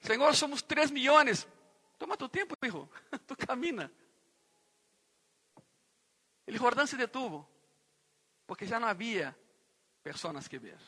[0.00, 1.46] Senhor, somos 3 milhões.
[1.98, 2.88] Toma tu tempo, hijo.
[3.26, 3.92] Tu camina.
[6.46, 7.46] El Jordán se detuvo,
[8.46, 9.36] porque já não havia
[10.02, 10.80] pessoas que ver.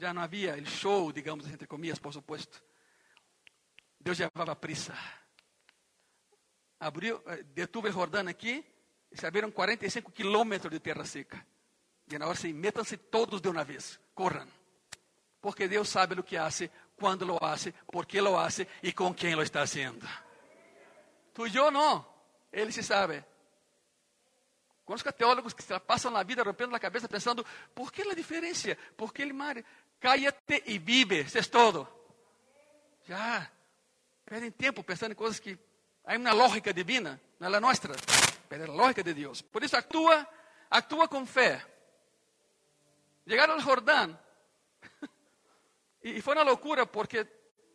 [0.00, 2.64] Já não havia o show, digamos, entre comillas, por supuesto.
[4.00, 4.94] Deus levava prisa.
[6.80, 8.64] Abriu, eh, detuvo o Jordão aqui,
[9.10, 11.44] e se abriram 45 quilômetros de terra seca.
[12.10, 14.48] E na hora assim, metam-se todos de uma vez, corram.
[15.40, 19.14] Porque Deus sabe o que hace cuándo lo hace, por qué lo hace y con
[19.14, 20.06] quién lo está haciendo.
[21.32, 22.06] Tú y yo no,
[22.50, 23.24] Él sí sabe.
[24.84, 27.44] Conozco teólogos que se pasan la vida rompiendo la cabeza pensando,
[27.74, 28.76] ¿por qué la diferencia?
[28.96, 29.62] ¿Por qué el mar?
[29.98, 32.06] Cállate y vive, eso es todo.
[33.06, 33.52] Ya,
[34.24, 35.58] perdem tiempo pensando en cosas que
[36.04, 37.94] hay una lógica divina, no es la nuestra,
[38.48, 39.42] pero es la lógica de Dios.
[39.42, 40.28] Por eso actúa,
[40.70, 41.60] actúa con fe.
[43.24, 44.18] Llegaron al Jordán,
[46.02, 47.24] E, e foi uma loucura porque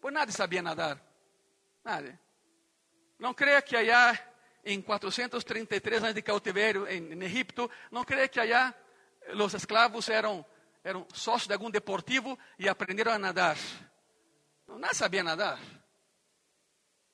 [0.01, 1.01] pues nadie sabia nadar.
[1.83, 2.17] Nadie.
[3.19, 4.17] Não creia que allá
[4.63, 8.73] em 433 anos de cautiverio em, em Egipto, não creia que allá
[9.33, 10.45] os escravos eram,
[10.83, 13.57] eram sócios de algum deportivo e aprenderam a nadar.
[14.67, 15.59] Não, nadie sabia nadar.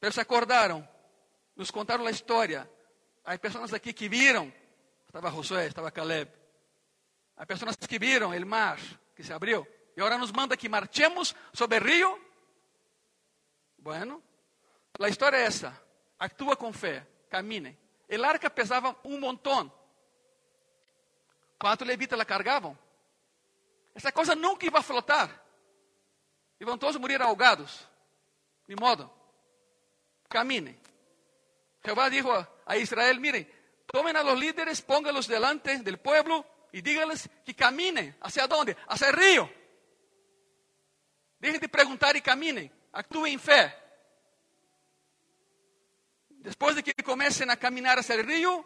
[0.01, 0.87] Mas se acordaram,
[1.55, 2.69] nos contaram a história.
[3.25, 4.51] Há pessoas aqui que viram,
[5.05, 6.31] estava Josué, estava Caleb.
[7.35, 8.79] Há pessoas que viram o mar
[9.15, 9.67] que se abriu.
[9.95, 12.19] Y ahora nos manda que marchemos sobre el río.
[13.77, 14.21] Bueno,
[14.97, 15.81] la historia es esa.
[16.17, 17.77] Actúa con fe, camine.
[18.07, 19.71] El arca pesaba un montón.
[21.57, 22.77] Cuatro levitas la cargaban.
[23.93, 25.29] Essa coisa nunca iba a flotar.
[26.59, 27.87] Iban todos a morir ahogados.
[28.67, 29.13] Ni modo.
[30.27, 30.79] Caminen.
[31.83, 32.31] Jehová dijo
[32.65, 33.49] a Israel, miren,
[33.85, 38.15] tomen a los líderes, pónganlos delante del pueblo y díganles que caminen.
[38.21, 38.75] ¿Hacia dónde?
[38.87, 39.51] Hacia el río.
[41.39, 42.71] Deixem de perguntar e caminem.
[42.91, 43.75] Actuem em fé.
[46.29, 48.65] Depois de que comecem a caminhar hacia o rio,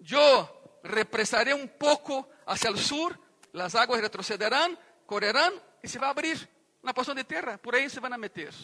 [0.00, 3.18] eu represaré um pouco hacia o sur,
[3.54, 4.76] as águas retrocederão,
[5.06, 6.48] correrão e se vai abrir
[6.82, 8.54] Una porción de tierra, por ahí se van a meter.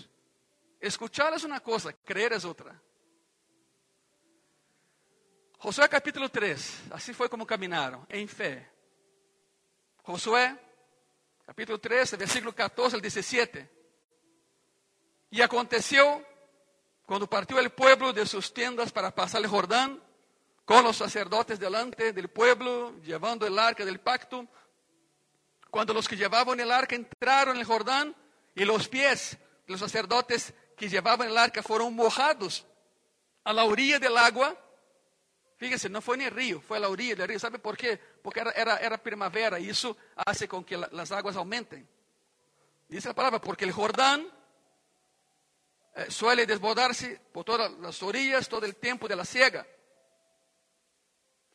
[0.81, 2.81] Escuchar es una cosa, creer es otra.
[5.65, 8.69] Josué capítulo 3, así fue como caminaron, en fe.
[10.03, 10.55] Josué,
[11.47, 13.71] capítulo 3, versículo 14 al 17.
[15.31, 16.23] Y aconteció
[17.07, 20.03] cuando partió el pueblo de sus tiendas para pasar el Jordán,
[20.67, 24.47] con los sacerdotes delante del pueblo, llevando el arca del pacto,
[25.71, 28.15] cuando los que llevaban el arca entraron en el Jordán
[28.55, 32.67] y los pies de los sacerdotes que llevaban el arca fueron mojados
[33.45, 34.55] a la orilla del agua,
[35.57, 37.39] fíjense, no fue en el río, fue a la orilla río.
[37.39, 37.97] ¿Sabe por qué?
[37.97, 41.89] Porque era, era, era primavera y eso hace con que la, las aguas aumenten.
[42.89, 44.27] Dice la palabra, porque el Jordán
[45.97, 49.67] eh, suele desbordarse por todas las orillas todo el tiempo de la siega.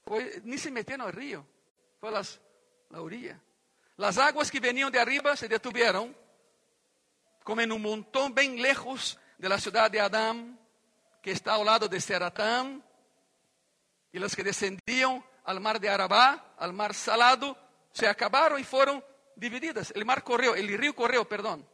[0.06, 1.46] Foi, ni se metieron al río,
[2.00, 2.40] fue a las,
[2.90, 3.40] la orilla.
[3.98, 6.16] Las aguas que venían de arriba se detuvieron,
[7.44, 10.58] como en un montón bien lejos de la ciudad de Adán,
[11.22, 12.84] que está al lado de Seratán,
[14.12, 17.58] y las que descendían al mar de Arabá, al mar salado,
[17.92, 19.04] se acabaron y fueron
[19.36, 19.92] divididas.
[19.96, 21.68] El mar corrió, el río corrió, perdón.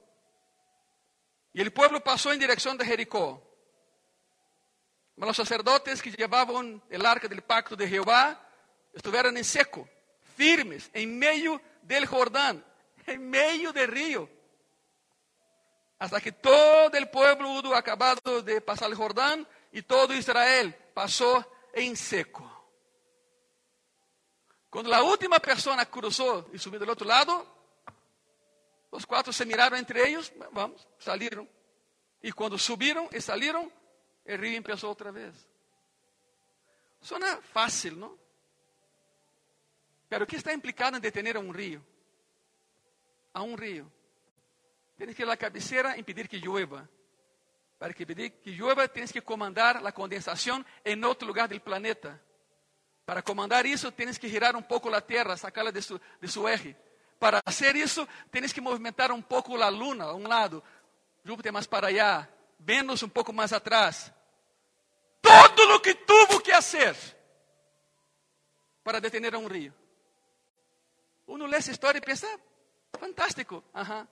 [1.53, 3.41] Y el pueblo pasó en dirección de Jericó.
[5.15, 8.41] Mas los sacerdotes que llevaban el arca del pacto de Jehová
[8.93, 9.88] estuvieron en seco,
[10.36, 12.63] firmes, en medio del Jordán,
[13.07, 14.29] en medio del río.
[15.97, 21.49] Hasta que todo el pueblo hubo acabado de pasar el Jordán y todo Israel pasó
[21.76, 22.51] en seco.
[24.69, 27.45] Cuando la última persona cruzó y subió del otro lado,
[28.91, 31.49] los cuatro se miraron entre ellos, vamos, salieron.
[32.21, 33.71] Y cuando subieron y salieron,
[34.23, 35.34] el río empezó otra vez.
[37.01, 38.17] Suena fácil, ¿no?
[40.07, 41.82] Pero ¿qué está implicado en detener a un río?
[43.34, 43.86] A un río.
[44.97, 46.88] Tienes que ir a la cabecera e impedir que llueva.
[47.78, 52.21] Para que impedir que llueva, tienes que comandar la condensación en otro lugar del planeta.
[53.05, 56.47] Para comandar isso, tienes que girar um pouco a Terra, sacá-la de su, de su
[56.47, 56.76] eje.
[57.19, 60.63] Para fazer isso, tienes que movimentar um pouco a Luna a um lado,
[61.23, 62.28] Júpiter mais para allá,
[62.59, 64.11] Vênus um pouco mais atrás.
[65.21, 66.95] Todo o que tuvo que fazer
[68.84, 69.73] para detener a um rio.
[71.28, 72.28] Uno lê essa história e pensa,
[72.99, 74.07] fantástico, ajá.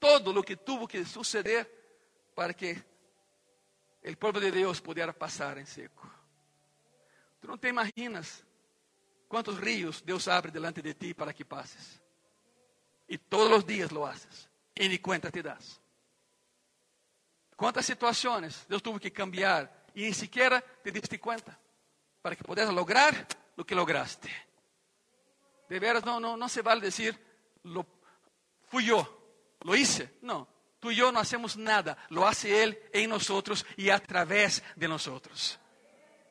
[0.00, 1.68] todo o que tuvo que suceder
[2.34, 2.82] para que
[4.12, 6.08] o povo de Deus pudesse passar em seco.
[7.40, 8.44] Tu não te imaginas
[9.28, 12.00] quantos rios Deus abre delante de ti para que passes.
[13.08, 14.48] E todos os dias lo haces.
[14.74, 15.80] E nem conta te das.
[17.56, 21.58] Quantas situações Deus teve que cambiar e nem sequer te diste conta
[22.22, 24.30] para que pudieras lograr o que lograste.
[25.68, 27.18] De veras, não, não, não se vale dizer,
[28.68, 29.06] fui eu,
[29.64, 30.08] lo hice.
[30.22, 30.46] Não,
[30.80, 33.28] tú e eu não hacemos nada, lo hace Ele em nós
[33.76, 35.08] e a través de nós.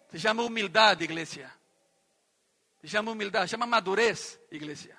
[0.10, 1.54] Se chama humildade, igreja.
[2.82, 4.98] Se chama humildade, se chama madurez, igreja.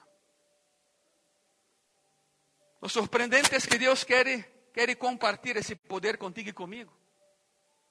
[2.80, 6.92] O surpreendente é que Deus quer, quer compartilhar esse poder contigo e comigo.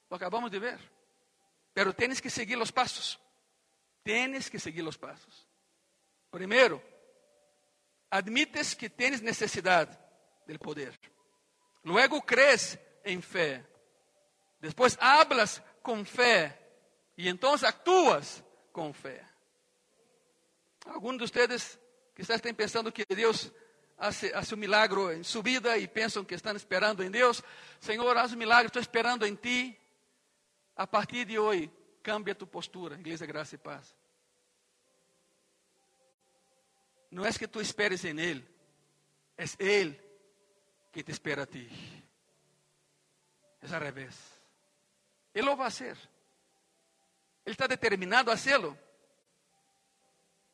[0.09, 0.79] Lo acabamos de ver.
[1.73, 3.19] Pero tienes que seguir os passos.
[4.03, 5.47] Tienes que seguir os passos.
[6.31, 6.81] Primeiro,
[8.09, 9.97] admites que tienes necessidade
[10.45, 10.97] del poder.
[11.87, 13.65] Luego crees em fé.
[14.59, 16.53] Depois hablas com fé
[17.15, 19.23] y entonces actúas con fe.
[20.85, 21.79] Algunos de ustedes
[22.13, 23.53] quizás estén pensando que Dios
[23.97, 27.41] hace, hace un milagro en su vida y piensan que están esperando en Dios.
[27.79, 29.77] Señor, haz un milagro, estoy esperando en ti.
[30.75, 31.71] A partir de hoy,
[32.01, 33.95] cambia tu postura, Iglesia Gracia y Paz.
[37.11, 38.45] No es que tú esperes en Él,
[39.37, 40.03] es Él
[40.97, 41.69] que te espera a ti.
[43.61, 44.15] Es al revés.
[45.31, 45.95] Él lo va a hacer.
[47.45, 48.75] Ele está determinado a hacerlo.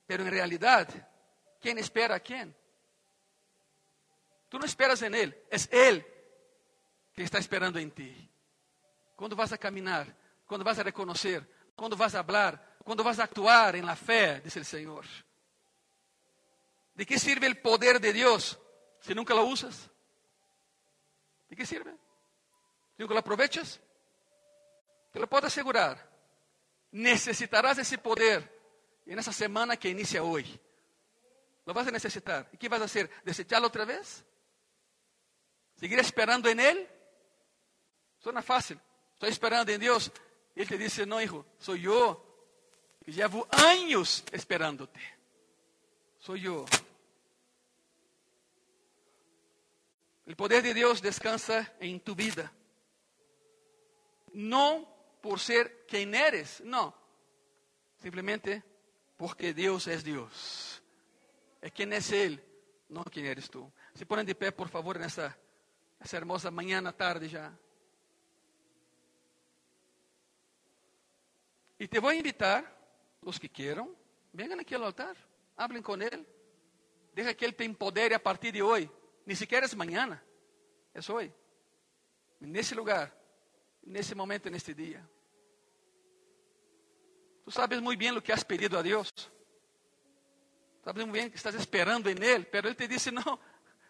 [0.05, 0.89] Pero en realidad,
[1.61, 2.53] ¿quién espera a quién?
[4.49, 6.05] Tú no esperas en Él, es Él
[7.13, 8.29] que está esperando en ti.
[9.15, 10.13] Quando vas a caminar,
[10.45, 14.41] quando vas a reconocer, quando vas a hablar, quando vas a actuar en la fe,
[14.41, 15.05] dice el Señor.
[16.95, 18.59] ¿De qué sirve el poder de Dios
[18.99, 19.89] si nunca lo usas?
[21.53, 21.91] ¿De qué sirve?
[22.97, 23.79] Si nunca lo aprovechas?
[25.11, 26.11] Te lo puedo asegurar
[26.93, 28.41] necesitarás esse poder
[29.05, 30.59] e nessa semana que inicia hoje.
[31.63, 32.49] Lo vas a necessitar.
[32.51, 33.05] E que vas a fazer?
[33.23, 34.25] ¿Desecharlo outra vez?
[35.75, 36.89] ¿Seguir esperando en Él?
[38.17, 38.79] Suena fácil.
[39.13, 40.11] Estou esperando em Deus.
[40.55, 42.17] E Ele te dice, não, hijo, eu
[43.05, 44.99] que llevo anos esperándote.
[46.17, 46.65] Sou eu.
[50.25, 52.51] O poder de Deus descansa em tu vida.
[54.33, 54.85] Não
[55.21, 56.93] por ser quem eres, não.
[57.97, 58.63] Simplesmente
[59.17, 60.81] porque Deus é Deus.
[61.61, 62.41] É quem é Ele,
[62.89, 63.71] não quem eres tu.
[63.93, 65.37] Se põem de pé, por favor, nessa
[66.03, 67.53] essa hermosa manhã, tarde já.
[71.79, 72.69] E te vou invitar,
[73.21, 73.95] os que queiram,
[74.33, 75.15] venham aqui ao altar,
[75.55, 76.27] hablem com Ele.
[77.13, 78.91] Deja que Ele te empodere a partir de hoje.
[79.25, 80.21] Nem sequer é amanhã,
[80.93, 81.33] é hoje.
[82.39, 83.15] Nesse lugar,
[83.85, 85.07] nesse momento, neste dia.
[87.43, 89.11] Tu sabes muito bem o que has pedido a Deus.
[90.83, 93.39] Sabes muito bem que estás esperando em Ele, pero Ele te disse: Não,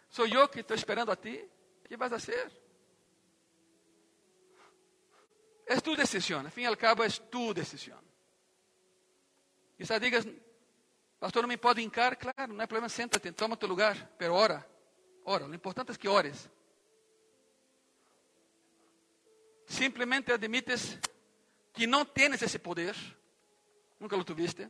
[0.10, 1.50] sou eu que estou esperando a ti.
[1.84, 2.52] O que vas a hacer?
[5.66, 8.00] É tu decisão, al fim e al cabo é tu decisão.
[9.78, 10.26] Quizás digas,
[11.20, 14.66] pastor, não me pode hincar, claro, não é problema, senta-te, toma tu lugar, pero ora,
[15.26, 16.50] ora, o importante é que ores.
[19.66, 21.00] Simplesmente admites
[21.74, 22.96] que não tienes esse poder,
[24.00, 24.70] nunca lo tuviste.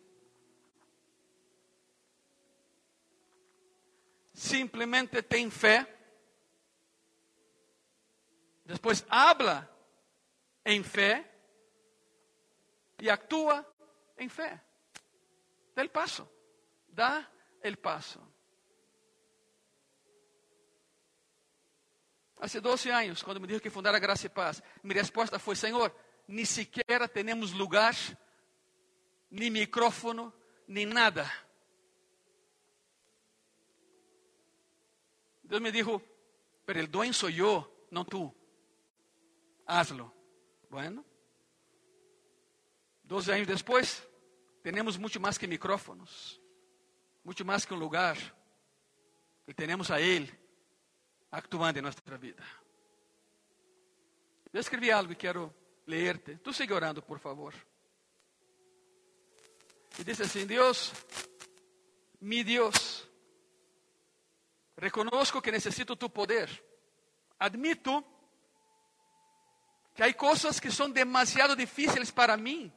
[4.33, 5.87] Simplesmente tem fé.
[8.65, 9.69] Depois habla
[10.65, 11.29] em fé
[12.99, 13.65] e actúa
[14.17, 14.63] em fé.
[15.75, 16.29] Dá el paso.
[16.87, 17.29] Dá
[17.61, 18.32] el paso.
[22.43, 25.95] Há 12 anos, quando me disse que fundara Graça e Paz, minha resposta foi: Senhor,
[26.27, 27.95] nem sequer temos lugar,
[29.31, 30.33] nem micrófono,
[30.67, 31.31] nem nada.
[35.41, 36.01] Deus me disse:
[36.65, 38.35] Pero el dueño soy yo, não tú.
[39.65, 40.13] Hazlo.
[40.69, 41.05] Bueno.
[43.05, 44.05] Doze anos depois,
[44.61, 46.41] temos muito mais que micrófonos,
[47.23, 48.17] muito mais que um lugar,
[49.47, 50.42] e temos a Ele
[51.33, 52.43] actuando em nossa vida.
[54.53, 55.53] Eu escrevi algo e quero
[55.85, 56.37] ler-te.
[56.37, 57.53] Tu siga orando, por favor.
[59.97, 60.93] E diz assim: Deus,
[62.21, 63.07] mi Deus,
[64.77, 66.49] reconozco que necessito tu poder.
[67.39, 68.05] Admito
[69.93, 72.71] que há coisas que são demasiado difíceis para mim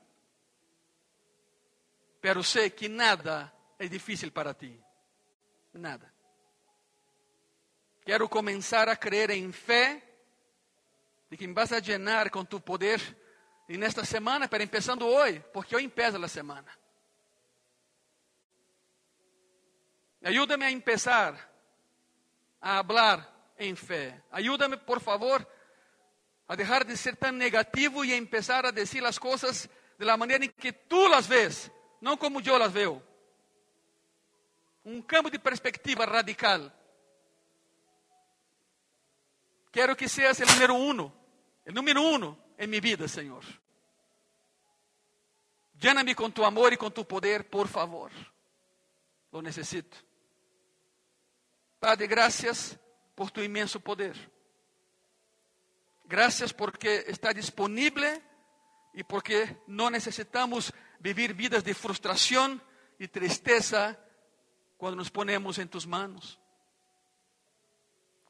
[2.26, 4.82] pero sé que nada é difícil para ti.
[5.72, 6.12] Nada.
[8.06, 10.00] Quero começar a crer em fé
[11.28, 13.00] de que me vas a llenar com tu poder
[13.68, 16.70] e nesta semana, para empezando hoje, porque hoje empieza a semana.
[20.22, 21.52] Ayúdame a empezar
[22.60, 23.28] a hablar
[23.58, 24.22] em fé.
[24.30, 25.44] Ayúdame, por favor,
[26.46, 30.14] a deixar de ser tão negativo e a empezar a dizer as coisas de la
[30.14, 33.02] em que tu las ves não como eu las veo.
[34.84, 36.70] Um cambio de perspectiva radical.
[39.76, 41.12] Quero que seas o número uno,
[41.66, 43.44] o número uno em minha vida, Senhor.
[45.74, 48.10] Llena-me com tu amor e com tu poder, por favor.
[49.30, 50.02] Lo necessito.
[51.78, 52.78] Padre, graças
[53.14, 54.16] por tu imenso poder.
[56.06, 58.22] Graças porque está disponível
[58.94, 62.62] e porque não necessitamos vivir vidas de frustración
[62.98, 63.94] y tristeza
[64.78, 66.40] cuando nos ponemos en tus manos.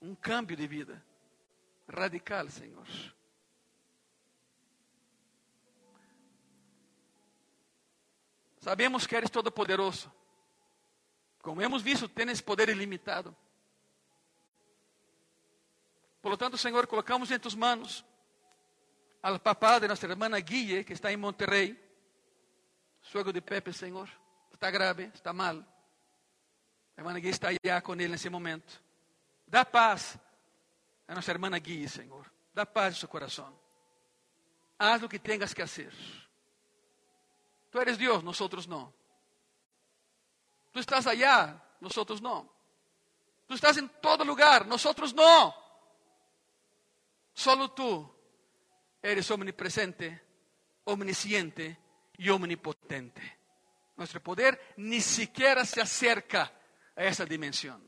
[0.00, 1.06] Un cambio de vida
[1.86, 2.86] radical, Señor.
[8.58, 10.12] Sabemos que eres todopoderoso.
[11.40, 13.36] Como hemos visto, tienes poder ilimitado.
[16.20, 18.04] Por lo tanto, Senhor, colocamos em tus manos
[19.22, 21.86] al papá de nossa irmã Guille, que está em Monterrey
[23.00, 24.08] suegro de Pepe, Senhor,
[24.52, 25.64] está grave, está mal.
[26.96, 28.82] A irmã Gui está allá com ele nesse momento.
[29.46, 30.18] Dá paz
[31.08, 32.30] a nossa irmã Gui, Senhor.
[32.52, 33.58] Dá paz em seu coração.
[34.78, 35.92] Haz o que tenhas que fazer.
[37.70, 38.92] Tu eres Deus, nós outros não.
[40.72, 42.48] Tu estás allá, nós outros não.
[43.46, 45.54] Tu estás em todo lugar, nós outros não.
[47.34, 48.10] Solo tu
[49.02, 50.20] eres omnipresente,
[50.84, 51.78] omnisciente
[52.18, 53.38] y omnipotente.
[53.96, 56.52] Nuestro poder ni siquiera se acerca
[56.94, 57.82] a esa dimensión.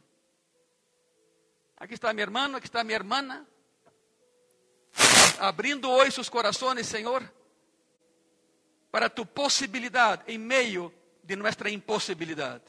[1.81, 3.47] Aquí está mi hermano, aquí está mi hermana,
[5.39, 7.23] abrindo hoy sus corazones, Señor,
[8.91, 12.61] para tu posibilidad en medio de nuestra imposibilidad,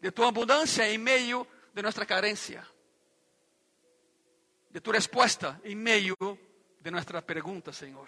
[0.00, 2.64] de tu abundancia en medio de nuestra carencia,
[4.70, 6.16] de tu respuesta en medio
[6.78, 8.06] de nuestra pregunta, Señor.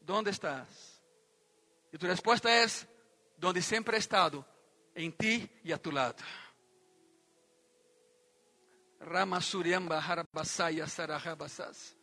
[0.00, 1.00] ¿Dónde estás?
[1.92, 2.86] Y tu respuesta es,
[3.38, 4.44] donde siempre he estado,
[4.94, 6.16] en ti y a tu lado.
[9.06, 11.96] Rama Suriamba Harabasaya Sarahabasas.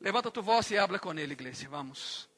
[0.00, 1.68] Levanta tu voz e habla com ele, igreja.
[1.68, 2.28] Vamos.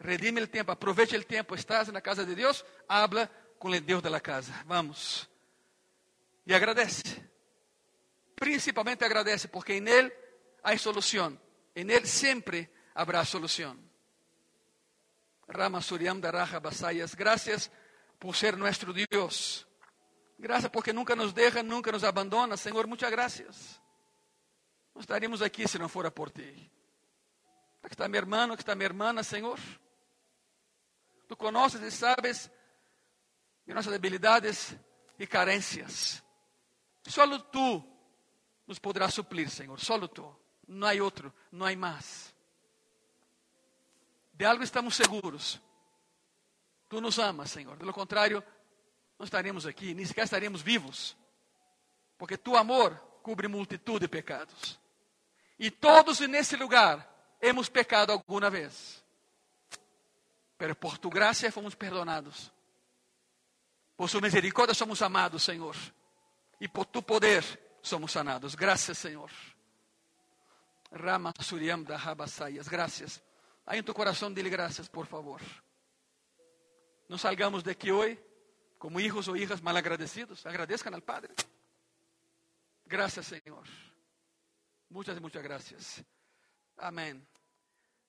[0.00, 1.54] Redime o tempo, aproveite o tempo.
[1.54, 4.52] Estás na casa de Deus, habla com o Deus da casa.
[4.64, 5.28] Vamos.
[6.46, 7.02] E agradece.
[8.34, 10.10] Principalmente agradece, porque em Ele
[10.64, 11.38] há solução.
[11.76, 13.76] Em Ele sempre habrá solução.
[15.46, 17.70] Rama Suriam Daraja Basayas, graças
[18.18, 19.66] por ser nosso Deus.
[20.42, 22.56] Graças porque nunca nos deixa, nunca nos abandona.
[22.56, 23.80] Senhor, muitas graças.
[24.92, 26.68] Não estaríamos aqui se não fora por ti.
[27.80, 29.56] Aqui está meu irmão, aqui está minha irmã, Senhor.
[31.28, 32.50] Tu conheces e sabes
[33.64, 34.74] de nossas debilidades
[35.16, 36.20] e carências.
[37.06, 37.80] Só tu
[38.66, 39.78] nos poderás suplir, Senhor.
[39.78, 40.36] Só tu.
[40.66, 42.34] Não há outro, não há mais.
[44.34, 45.62] De algo estamos seguros.
[46.88, 47.76] Tu nos amas, Senhor.
[47.76, 48.42] Do contrário,
[49.22, 51.16] não estaríamos aqui, nem sequer estaríamos vivos.
[52.18, 54.80] Porque tu amor cubre multitud de pecados.
[55.56, 57.08] E todos nesse lugar
[57.40, 59.00] hemos pecado alguma vez.
[60.58, 62.52] Pero por tu graça fomos perdonados.
[63.96, 65.76] Por sua misericórdia somos amados, Senhor.
[66.60, 67.44] E por tu poder
[67.80, 68.56] somos sanados.
[68.56, 69.30] Graças, Senhor.
[70.90, 72.66] Rama Suriam da Rabasaias.
[72.66, 73.22] Graças.
[73.64, 75.40] Aí em tu coração, dile graças, por favor.
[77.08, 78.18] Não salgamos daqui hoje
[78.82, 80.44] como hijos ou hijas mal agradecidos.
[80.44, 81.32] Agradezcan al Padre.
[82.84, 83.64] Graças, Senhor.
[84.90, 86.04] Muitas e muitas graças.
[86.76, 87.24] Amém.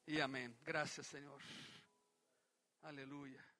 [0.08, 0.52] E amém.
[0.64, 1.40] Graças, Senhor.
[2.82, 3.53] Aleluia.